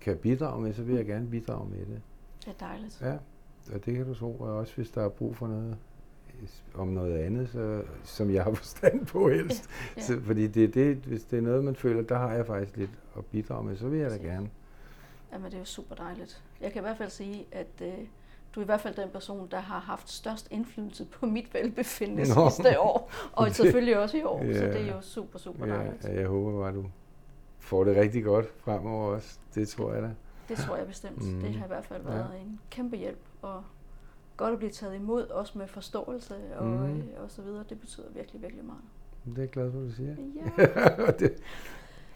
[0.00, 2.00] kan bidrage med, så vil jeg gerne bidrage med det.
[2.44, 3.00] Det er dejligt.
[3.00, 3.12] Ja,
[3.74, 4.36] og det kan du tro.
[4.40, 5.76] Og også hvis der er brug for noget
[6.74, 9.70] om noget andet, så, som jeg har forstand på helst.
[9.96, 10.06] Ja, ja.
[10.06, 12.76] Så, fordi det, er det, hvis det er noget, man føler, der har jeg faktisk
[12.76, 14.50] lidt at bidrage med, så vil jeg da gerne.
[15.32, 16.42] Jamen, det er jo super dejligt.
[16.60, 17.88] Jeg kan i hvert fald sige, at øh,
[18.54, 22.34] du er i hvert fald den person, der har haft størst indflydelse på mit velbefindende
[22.34, 22.50] Nå.
[22.50, 23.10] sidste år.
[23.32, 24.38] Og Det- selvfølgelig også i år.
[24.54, 24.72] Så Ja.
[24.72, 26.04] det er jo super, super Ja, dejligt.
[26.04, 26.84] ja, jeg håber bare, du
[27.58, 29.38] får det rigtig godt fremover også.
[29.54, 30.10] Det tror jeg da.
[30.48, 31.34] Det tror jeg bestemt.
[31.34, 31.40] Mm.
[31.40, 32.10] Det har i hvert fald Ja.
[32.10, 33.62] været en kæmpe hjælp og
[34.42, 37.02] godt at blive taget imod, også med forståelse og, mm.
[37.24, 37.64] og så videre.
[37.68, 38.80] Det betyder virkelig, virkelig meget.
[39.24, 40.14] Det er jeg glad for, at du siger.
[40.58, 41.10] Ja.
[41.26, 41.32] det,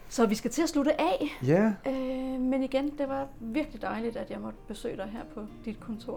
[0.09, 1.37] Så vi skal til at slutte af.
[1.45, 5.41] ja, Øh, men igen, det var virkelig dejligt, at jeg måtte besøge dig her på
[5.65, 6.13] dit kontor.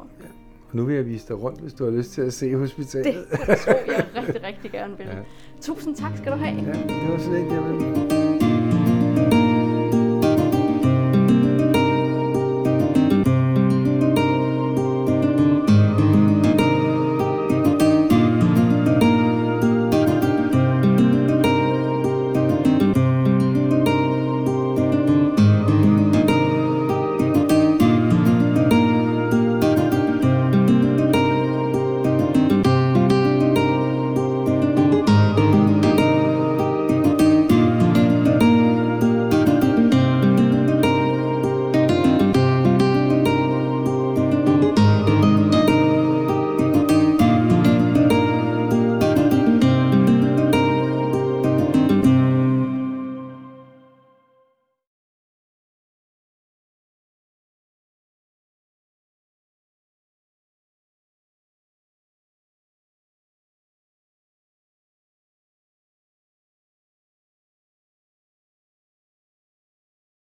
[0.71, 3.27] og nu vil jeg vise dig rundt, hvis du har lyst til at se hospitalet.
[3.31, 5.07] Det kan du tro, jeg rigtig, rigtig gerne vil.
[5.07, 5.19] Ja.
[5.61, 6.55] Tusind tak skal du have.
[6.63, 9.50] Ja, det var så lidt, jeg ville.